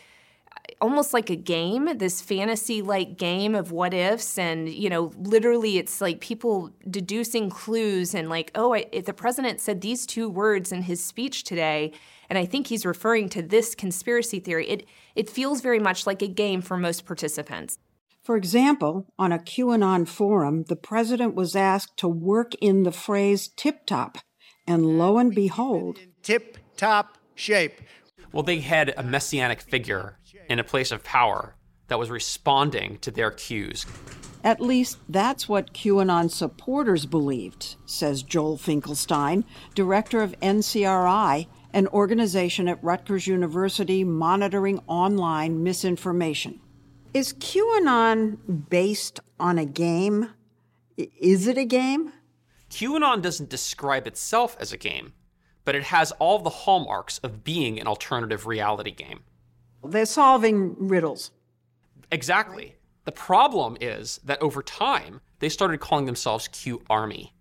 almost 0.81 1.13
like 1.13 1.29
a 1.29 1.35
game, 1.35 1.97
this 1.97 2.21
fantasy 2.21 2.81
like 2.81 3.17
game 3.17 3.55
of 3.55 3.71
what 3.71 3.93
ifs. 3.93 4.37
And, 4.37 4.69
you 4.69 4.89
know, 4.89 5.11
literally 5.17 5.77
it's 5.77 6.01
like 6.01 6.19
people 6.19 6.71
deducing 6.89 7.49
clues 7.49 8.13
and 8.13 8.29
like, 8.29 8.51
oh, 8.55 8.73
I, 8.73 8.85
the 9.05 9.13
president 9.13 9.59
said 9.59 9.81
these 9.81 10.05
two 10.05 10.29
words 10.29 10.71
in 10.71 10.83
his 10.83 11.03
speech 11.03 11.43
today, 11.43 11.91
and 12.29 12.37
I 12.37 12.45
think 12.45 12.67
he's 12.67 12.85
referring 12.85 13.29
to 13.29 13.41
this 13.41 13.75
conspiracy 13.75 14.39
theory, 14.39 14.67
it, 14.69 14.85
it 15.15 15.29
feels 15.29 15.61
very 15.61 15.79
much 15.79 16.07
like 16.07 16.21
a 16.21 16.27
game 16.27 16.61
for 16.61 16.77
most 16.77 17.05
participants. 17.05 17.77
For 18.23 18.37
example, 18.37 19.05
on 19.19 19.33
a 19.33 19.37
QAnon 19.37 20.07
forum, 20.07 20.63
the 20.69 20.77
president 20.77 21.35
was 21.35 21.57
asked 21.57 21.97
to 21.97 22.07
work 22.07 22.55
in 22.61 22.83
the 22.83 22.91
phrase 22.93 23.49
tip 23.49 23.85
top, 23.85 24.17
and 24.65 24.97
lo 24.97 25.17
and 25.17 25.35
behold, 25.35 25.99
tip 26.21 26.57
top 26.77 27.17
shape. 27.35 27.81
Well, 28.31 28.43
they 28.43 28.61
had 28.61 28.93
a 28.95 29.03
messianic 29.03 29.61
figure 29.61 30.19
in 30.49 30.57
a 30.57 30.63
place 30.63 30.91
of 30.91 31.03
power 31.03 31.57
that 31.89 31.99
was 31.99 32.09
responding 32.09 32.97
to 32.99 33.11
their 33.11 33.29
cues. 33.29 33.85
At 34.41 34.61
least 34.61 34.99
that's 35.09 35.49
what 35.49 35.73
QAnon 35.73 36.31
supporters 36.31 37.05
believed, 37.05 37.75
says 37.85 38.23
Joel 38.23 38.57
Finkelstein, 38.57 39.43
director 39.75 40.21
of 40.21 40.39
NCRI, 40.39 41.47
an 41.73 41.87
organization 41.87 42.69
at 42.69 42.83
Rutgers 42.83 43.27
University 43.27 44.05
monitoring 44.05 44.79
online 44.87 45.61
misinformation. 45.61 46.61
Is 47.13 47.33
QAnon 47.33 48.69
based 48.69 49.19
on 49.39 49.59
a 49.59 49.65
game? 49.65 50.29
Is 50.97 51.45
it 51.45 51.59
a 51.59 51.65
game? 51.65 52.11
QAnon 52.71 53.21
doesn't 53.21 53.51
describe 53.51 54.07
itself 54.07 54.57
as 54.59 54.73
a 54.73 54.77
game, 54.77 55.13
but 55.63 55.75
it 55.75 55.83
has 55.83 56.11
all 56.13 56.39
the 56.39 56.49
hallmarks 56.49 57.19
of 57.19 57.43
being 57.43 57.79
an 57.79 57.85
alternative 57.85 58.47
reality 58.47 58.89
game. 58.89 59.19
They're 59.83 60.07
solving 60.07 60.75
riddles. 60.79 61.29
Exactly. 62.11 62.77
The 63.05 63.11
problem 63.11 63.77
is 63.79 64.19
that 64.23 64.41
over 64.41 64.63
time, 64.63 65.21
they 65.37 65.49
started 65.49 65.79
calling 65.79 66.05
themselves 66.05 66.47
Q 66.47 66.81
Army. 66.89 67.35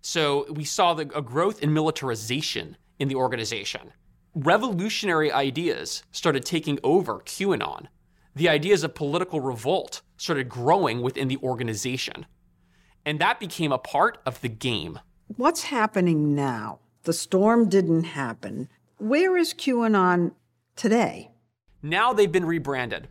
So 0.00 0.46
we 0.52 0.64
saw 0.64 0.94
the, 0.94 1.10
a 1.16 1.22
growth 1.22 1.60
in 1.60 1.72
militarization 1.72 2.76
in 3.00 3.08
the 3.08 3.16
organization. 3.16 3.92
Revolutionary 4.34 5.32
ideas 5.32 6.04
started 6.12 6.44
taking 6.44 6.78
over 6.84 7.18
QAnon. 7.20 7.88
The 8.34 8.48
ideas 8.48 8.82
of 8.82 8.94
political 8.94 9.40
revolt 9.40 10.00
started 10.16 10.48
growing 10.48 11.02
within 11.02 11.28
the 11.28 11.36
organization. 11.38 12.26
And 13.04 13.18
that 13.18 13.40
became 13.40 13.72
a 13.72 13.78
part 13.78 14.18
of 14.24 14.40
the 14.40 14.48
game. 14.48 14.98
What's 15.36 15.64
happening 15.64 16.34
now? 16.34 16.80
The 17.02 17.12
storm 17.12 17.68
didn't 17.68 18.04
happen. 18.04 18.68
Where 18.98 19.36
is 19.36 19.52
QAnon 19.52 20.32
today? 20.76 21.30
Now 21.82 22.12
they've 22.12 22.30
been 22.30 22.44
rebranded. 22.44 23.08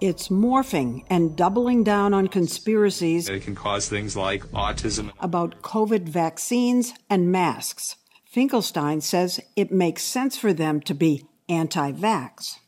It's 0.00 0.28
morphing 0.28 1.04
and 1.08 1.36
doubling 1.36 1.82
down 1.82 2.14
on 2.14 2.28
conspiracies. 2.28 3.28
It 3.28 3.42
can 3.42 3.54
cause 3.54 3.88
things 3.88 4.16
like 4.16 4.44
autism. 4.52 5.12
About 5.18 5.62
COVID 5.62 6.08
vaccines 6.08 6.94
and 7.08 7.32
masks. 7.32 7.96
Finkelstein 8.24 9.00
says 9.00 9.40
it 9.56 9.72
makes 9.72 10.02
sense 10.02 10.36
for 10.36 10.52
them 10.52 10.80
to 10.82 10.94
be 10.94 11.24
anti 11.48 11.92
vax. 11.92 12.58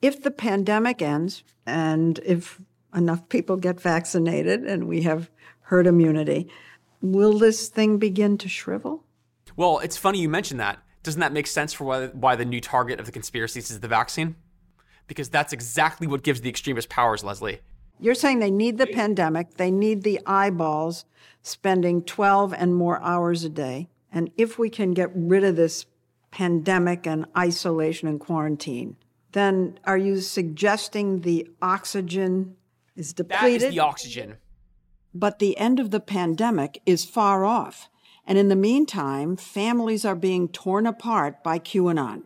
If 0.00 0.22
the 0.22 0.30
pandemic 0.30 1.02
ends, 1.02 1.42
and 1.66 2.18
if 2.24 2.60
enough 2.94 3.28
people 3.28 3.56
get 3.56 3.80
vaccinated 3.80 4.64
and 4.64 4.88
we 4.88 5.02
have 5.02 5.30
herd 5.62 5.86
immunity, 5.86 6.48
will 7.02 7.38
this 7.38 7.68
thing 7.68 7.98
begin 7.98 8.38
to 8.38 8.48
shrivel? 8.48 9.04
Well, 9.56 9.78
it's 9.80 9.96
funny 9.96 10.20
you 10.20 10.28
mentioned 10.28 10.60
that. 10.60 10.78
Doesn't 11.02 11.20
that 11.20 11.32
make 11.32 11.46
sense 11.46 11.72
for 11.72 11.84
why, 11.84 12.06
why 12.08 12.36
the 12.36 12.44
new 12.44 12.60
target 12.60 13.00
of 13.00 13.06
the 13.06 13.12
conspiracies 13.12 13.70
is 13.70 13.80
the 13.80 13.88
vaccine? 13.88 14.36
Because 15.06 15.28
that's 15.28 15.52
exactly 15.52 16.06
what 16.06 16.22
gives 16.22 16.40
the 16.40 16.50
extremist 16.50 16.88
powers, 16.88 17.24
Lesley. 17.24 17.60
You're 18.00 18.14
saying 18.14 18.38
they 18.38 18.50
need 18.50 18.78
the 18.78 18.86
pandemic, 18.86 19.54
they 19.54 19.70
need 19.70 20.02
the 20.02 20.20
eyeballs 20.26 21.04
spending 21.42 22.02
12 22.02 22.54
and 22.54 22.74
more 22.74 23.02
hours 23.02 23.42
a 23.42 23.48
day. 23.48 23.88
And 24.12 24.30
if 24.36 24.58
we 24.58 24.70
can 24.70 24.92
get 24.92 25.10
rid 25.14 25.44
of 25.44 25.56
this 25.56 25.86
pandemic 26.30 27.06
and 27.06 27.26
isolation 27.36 28.06
and 28.06 28.20
quarantine, 28.20 28.96
then 29.32 29.78
are 29.84 29.98
you 29.98 30.20
suggesting 30.20 31.20
the 31.20 31.48
oxygen 31.60 32.56
is 32.96 33.12
depleted? 33.12 33.60
That 33.60 33.66
is 33.66 33.74
the 33.74 33.80
oxygen. 33.80 34.36
But 35.14 35.38
the 35.38 35.56
end 35.58 35.80
of 35.80 35.90
the 35.90 36.00
pandemic 36.00 36.80
is 36.86 37.04
far 37.04 37.44
off. 37.44 37.88
And 38.26 38.36
in 38.36 38.48
the 38.48 38.56
meantime, 38.56 39.36
families 39.36 40.04
are 40.04 40.14
being 40.14 40.48
torn 40.48 40.86
apart 40.86 41.42
by 41.42 41.58
QAnon. 41.58 42.24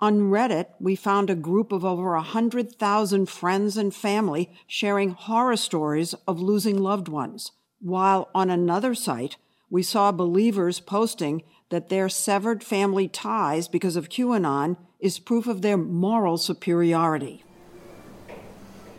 On 0.00 0.30
Reddit, 0.30 0.66
we 0.80 0.96
found 0.96 1.30
a 1.30 1.34
group 1.34 1.72
of 1.72 1.84
over 1.84 2.14
100,000 2.14 3.28
friends 3.28 3.76
and 3.76 3.94
family 3.94 4.50
sharing 4.66 5.10
horror 5.10 5.56
stories 5.56 6.14
of 6.26 6.40
losing 6.40 6.78
loved 6.78 7.08
ones, 7.08 7.52
while 7.80 8.28
on 8.34 8.50
another 8.50 8.94
site, 8.94 9.36
we 9.70 9.82
saw 9.82 10.12
believers 10.12 10.78
posting 10.80 11.42
that 11.70 11.88
their 11.88 12.08
severed 12.08 12.62
family 12.62 13.08
ties 13.08 13.66
because 13.66 13.96
of 13.96 14.08
QAnon 14.08 14.76
is 15.04 15.18
proof 15.18 15.46
of 15.46 15.60
their 15.60 15.76
moral 15.76 16.38
superiority. 16.38 17.44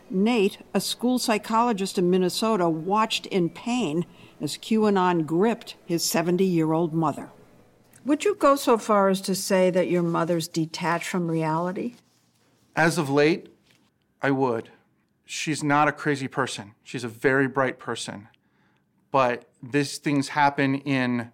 Nate, 0.08 0.60
a 0.72 0.80
school 0.80 1.18
psychologist 1.18 1.98
in 1.98 2.12
Minnesota, 2.12 2.70
watched 2.70 3.26
in 3.26 3.50
pain 3.50 4.06
as 4.40 4.56
QAnon 4.56 5.26
gripped 5.26 5.74
his 5.84 6.06
70 6.06 6.46
year 6.46 6.74
old 6.74 6.94
mother. 6.94 7.32
Would 8.06 8.24
you 8.24 8.36
go 8.36 8.56
so 8.56 8.78
far 8.78 9.10
as 9.10 9.20
to 9.22 9.34
say 9.34 9.72
that 9.72 9.90
your 9.90 10.04
mother's 10.04 10.48
detached 10.48 11.08
from 11.08 11.28
reality? 11.28 11.96
As 12.76 13.00
of 13.00 13.10
late, 13.10 13.50
I 14.22 14.30
would. 14.30 14.70
She's 15.26 15.64
not 15.64 15.88
a 15.88 15.92
crazy 15.92 16.28
person. 16.28 16.76
She's 16.84 17.04
a 17.04 17.08
very 17.08 17.48
bright 17.48 17.80
person. 17.80 18.28
But 19.10 19.50
these 19.64 19.98
things 19.98 20.30
happen 20.30 20.76
in 20.76 21.32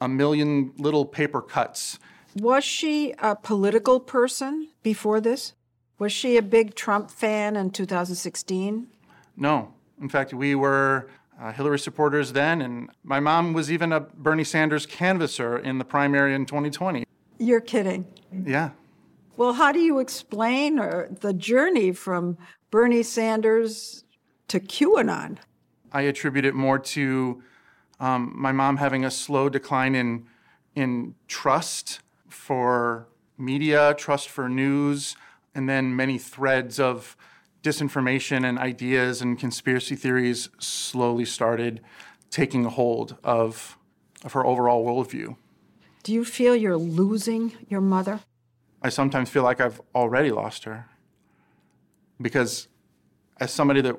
a 0.00 0.06
million 0.06 0.74
little 0.78 1.06
paper 1.06 1.42
cuts. 1.42 1.98
Was 2.40 2.64
she 2.64 3.14
a 3.18 3.34
political 3.34 3.98
person 3.98 4.68
before 4.82 5.20
this? 5.22 5.54
Was 5.98 6.12
she 6.12 6.36
a 6.36 6.42
big 6.42 6.74
Trump 6.74 7.10
fan 7.10 7.56
in 7.56 7.70
2016? 7.70 8.88
No. 9.38 9.72
In 10.00 10.10
fact, 10.10 10.34
we 10.34 10.54
were 10.54 11.08
uh, 11.40 11.52
Hillary 11.52 11.78
supporters 11.78 12.34
then, 12.34 12.60
and 12.60 12.90
my 13.02 13.20
mom 13.20 13.54
was 13.54 13.72
even 13.72 13.90
a 13.90 14.00
Bernie 14.00 14.44
Sanders 14.44 14.84
canvasser 14.84 15.56
in 15.56 15.78
the 15.78 15.84
primary 15.84 16.34
in 16.34 16.44
2020. 16.44 17.04
You're 17.38 17.60
kidding. 17.60 18.06
Yeah. 18.44 18.70
Well, 19.38 19.54
how 19.54 19.72
do 19.72 19.80
you 19.80 19.98
explain 19.98 20.78
uh, 20.78 21.06
the 21.20 21.32
journey 21.32 21.92
from 21.92 22.36
Bernie 22.70 23.02
Sanders 23.02 24.04
to 24.48 24.60
QAnon? 24.60 25.38
I 25.90 26.02
attribute 26.02 26.44
it 26.44 26.54
more 26.54 26.78
to 26.78 27.42
um, 27.98 28.34
my 28.36 28.52
mom 28.52 28.76
having 28.76 29.06
a 29.06 29.10
slow 29.10 29.48
decline 29.48 29.94
in 29.94 30.26
in 30.74 31.14
trust 31.26 32.00
for 32.36 33.08
media, 33.36 33.94
trust 33.98 34.28
for 34.28 34.48
news, 34.48 35.16
and 35.54 35.68
then 35.68 35.96
many 35.96 36.18
threads 36.18 36.78
of 36.78 37.16
disinformation 37.62 38.44
and 38.48 38.58
ideas 38.58 39.20
and 39.20 39.38
conspiracy 39.38 39.96
theories 39.96 40.48
slowly 40.58 41.24
started 41.24 41.80
taking 42.30 42.64
hold 42.64 43.16
of, 43.24 43.76
of 44.24 44.32
her 44.34 44.46
overall 44.46 44.84
worldview. 44.84 45.36
Do 46.02 46.12
you 46.12 46.24
feel 46.24 46.54
you're 46.54 46.76
losing 46.76 47.52
your 47.68 47.80
mother? 47.80 48.20
I 48.82 48.90
sometimes 48.90 49.30
feel 49.30 49.42
like 49.42 49.60
I've 49.60 49.80
already 49.94 50.30
lost 50.30 50.64
her. 50.64 50.88
Because 52.20 52.68
as 53.40 53.52
somebody 53.52 53.80
that 53.80 53.96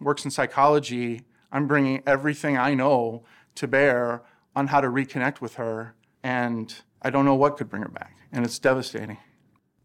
works 0.00 0.24
in 0.24 0.30
psychology, 0.30 1.22
I'm 1.50 1.66
bringing 1.66 2.02
everything 2.06 2.58
I 2.58 2.74
know 2.74 3.24
to 3.54 3.66
bear 3.66 4.22
on 4.54 4.66
how 4.66 4.80
to 4.80 4.88
reconnect 4.88 5.40
with 5.40 5.54
her. 5.54 5.94
And 6.22 6.74
I 7.02 7.10
don't 7.10 7.24
know 7.24 7.34
what 7.34 7.56
could 7.56 7.68
bring 7.68 7.82
her 7.82 7.88
back. 7.88 8.16
And 8.32 8.44
it's 8.44 8.58
devastating 8.58 9.18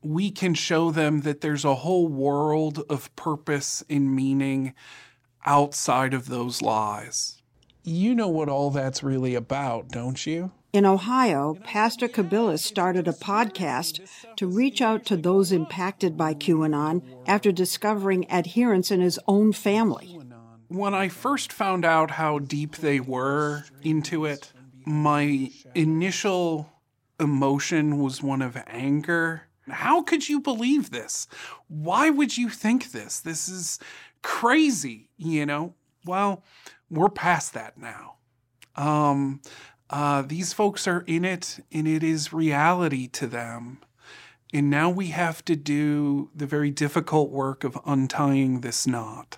we 0.03 0.31
can 0.31 0.53
show 0.53 0.91
them 0.91 1.21
that 1.21 1.41
there's 1.41 1.65
a 1.65 1.75
whole 1.75 2.07
world 2.07 2.83
of 2.89 3.15
purpose 3.15 3.83
and 3.89 4.15
meaning 4.15 4.73
outside 5.45 6.13
of 6.13 6.27
those 6.27 6.61
lies. 6.61 7.41
You 7.83 8.13
know 8.13 8.27
what 8.27 8.49
all 8.49 8.69
that's 8.69 9.03
really 9.03 9.35
about, 9.35 9.89
don't 9.89 10.25
you? 10.25 10.51
In 10.73 10.85
Ohio, 10.85 11.57
Pastor 11.63 12.07
Kubilus 12.07 12.59
started 12.59 13.07
a 13.07 13.13
podcast 13.13 14.07
to 14.37 14.47
reach 14.47 14.81
out 14.81 15.05
to 15.07 15.17
those 15.17 15.51
impacted 15.51 16.15
by 16.15 16.33
QAnon 16.33 17.03
after 17.27 17.51
discovering 17.51 18.29
adherents 18.31 18.89
in 18.91 19.01
his 19.01 19.19
own 19.27 19.51
family. 19.51 20.19
When 20.69 20.93
I 20.93 21.09
first 21.09 21.51
found 21.51 21.83
out 21.83 22.11
how 22.11 22.39
deep 22.39 22.77
they 22.77 23.01
were 23.01 23.65
into 23.81 24.23
it, 24.23 24.53
my 24.85 25.51
initial 25.75 26.70
emotion 27.21 27.99
was 27.99 28.21
one 28.21 28.41
of 28.41 28.57
anger 28.67 29.43
how 29.71 30.01
could 30.01 30.27
you 30.27 30.39
believe 30.39 30.91
this? 30.91 31.27
Why 31.67 32.09
would 32.09 32.37
you 32.37 32.49
think 32.49 32.91
this? 32.91 33.19
This 33.19 33.47
is 33.47 33.79
crazy, 34.21 35.09
you 35.17 35.45
know? 35.45 35.75
Well, 36.05 36.43
we're 36.89 37.09
past 37.09 37.53
that 37.53 37.77
now. 37.77 38.15
Um, 38.75 39.41
uh, 39.89 40.23
these 40.23 40.53
folks 40.53 40.87
are 40.87 41.01
in 41.01 41.25
it, 41.25 41.59
and 41.71 41.87
it 41.87 42.03
is 42.03 42.33
reality 42.33 43.07
to 43.09 43.27
them. 43.27 43.79
And 44.53 44.69
now 44.69 44.89
we 44.89 45.07
have 45.07 45.45
to 45.45 45.55
do 45.55 46.29
the 46.35 46.45
very 46.45 46.71
difficult 46.71 47.29
work 47.29 47.63
of 47.63 47.79
untying 47.85 48.61
this 48.61 48.87
knot. 48.87 49.37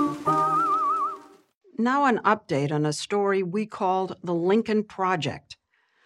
Now, 1.81 2.05
an 2.05 2.19
update 2.19 2.71
on 2.71 2.85
a 2.85 2.93
story 2.93 3.41
we 3.41 3.65
called 3.65 4.15
the 4.23 4.35
Lincoln 4.35 4.83
Project. 4.83 5.57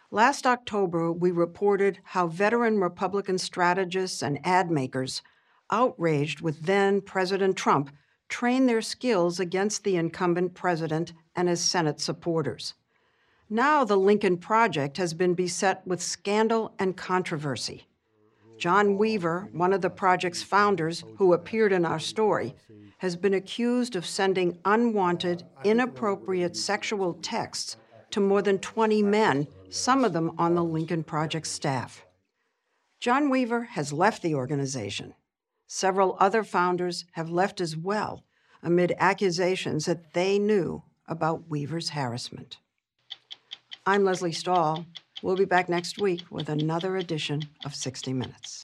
Last 0.10 0.48
October, 0.48 1.12
we 1.12 1.32
reported 1.32 2.00
how 2.02 2.28
veteran 2.28 2.80
Republican 2.80 3.38
strategists 3.38 4.24
and 4.24 4.40
ad 4.46 4.72
makers, 4.72 5.22
outraged 5.70 6.40
with 6.40 6.62
then 6.62 7.02
President 7.02 7.58
Trump, 7.58 7.92
trained 8.30 8.70
their 8.70 8.82
skills 8.82 9.38
against 9.38 9.84
the 9.84 9.98
incumbent 9.98 10.54
president 10.54 11.12
and 11.36 11.50
his 11.50 11.60
Senate 11.60 12.00
supporters. 12.00 12.76
Now, 13.50 13.84
the 13.84 13.98
Lincoln 13.98 14.38
Project 14.38 14.96
has 14.96 15.14
been 15.14 15.34
beset 15.34 15.86
with 15.86 16.02
scandal 16.02 16.74
and 16.80 16.96
controversy. 16.96 17.86
John 18.58 18.98
Weaver, 18.98 19.50
one 19.52 19.74
of 19.74 19.82
the 19.82 19.90
project's 19.90 20.42
founders 20.42 21.04
who 21.18 21.34
appeared 21.34 21.74
in 21.74 21.84
our 21.84 22.00
story, 22.00 22.56
has 22.98 23.16
been 23.16 23.34
accused 23.34 23.96
of 23.96 24.06
sending 24.06 24.58
unwanted, 24.66 25.44
inappropriate 25.64 26.56
sexual 26.56 27.14
texts 27.16 27.78
to 28.12 28.20
more 28.20 28.42
than 28.42 28.60
20 28.60 29.04
men, 29.04 29.48
some 29.70 30.06
of 30.06 30.14
them 30.14 30.32
on 30.38 30.56
the 30.56 30.64
Lincoln 30.64 31.04
Project 31.04 31.48
staff. 31.48 32.06
John 33.00 33.30
Weaver 33.30 33.64
has 33.64 33.92
left 33.92 34.22
the 34.22 34.36
organization. 34.36 35.14
Several 35.68 36.16
other 36.20 36.44
founders 36.44 37.06
have 37.14 37.30
left 37.30 37.60
as 37.60 37.76
well 37.76 38.24
amid 38.64 38.96
accusations 38.98 39.86
that 39.86 40.14
they 40.14 40.40
knew 40.40 40.84
about 41.08 41.50
Weaver's 41.50 41.90
harassment. 41.90 42.58
I'm 43.86 44.04
Lesley 44.04 44.32
Stahl. 44.32 44.86
We'll 45.22 45.36
be 45.36 45.46
back 45.46 45.70
next 45.70 46.00
week 46.00 46.24
with 46.32 46.50
another 46.50 46.98
edition 46.98 47.44
of 47.64 47.76
60 47.76 48.14
Minutes. 48.14 48.64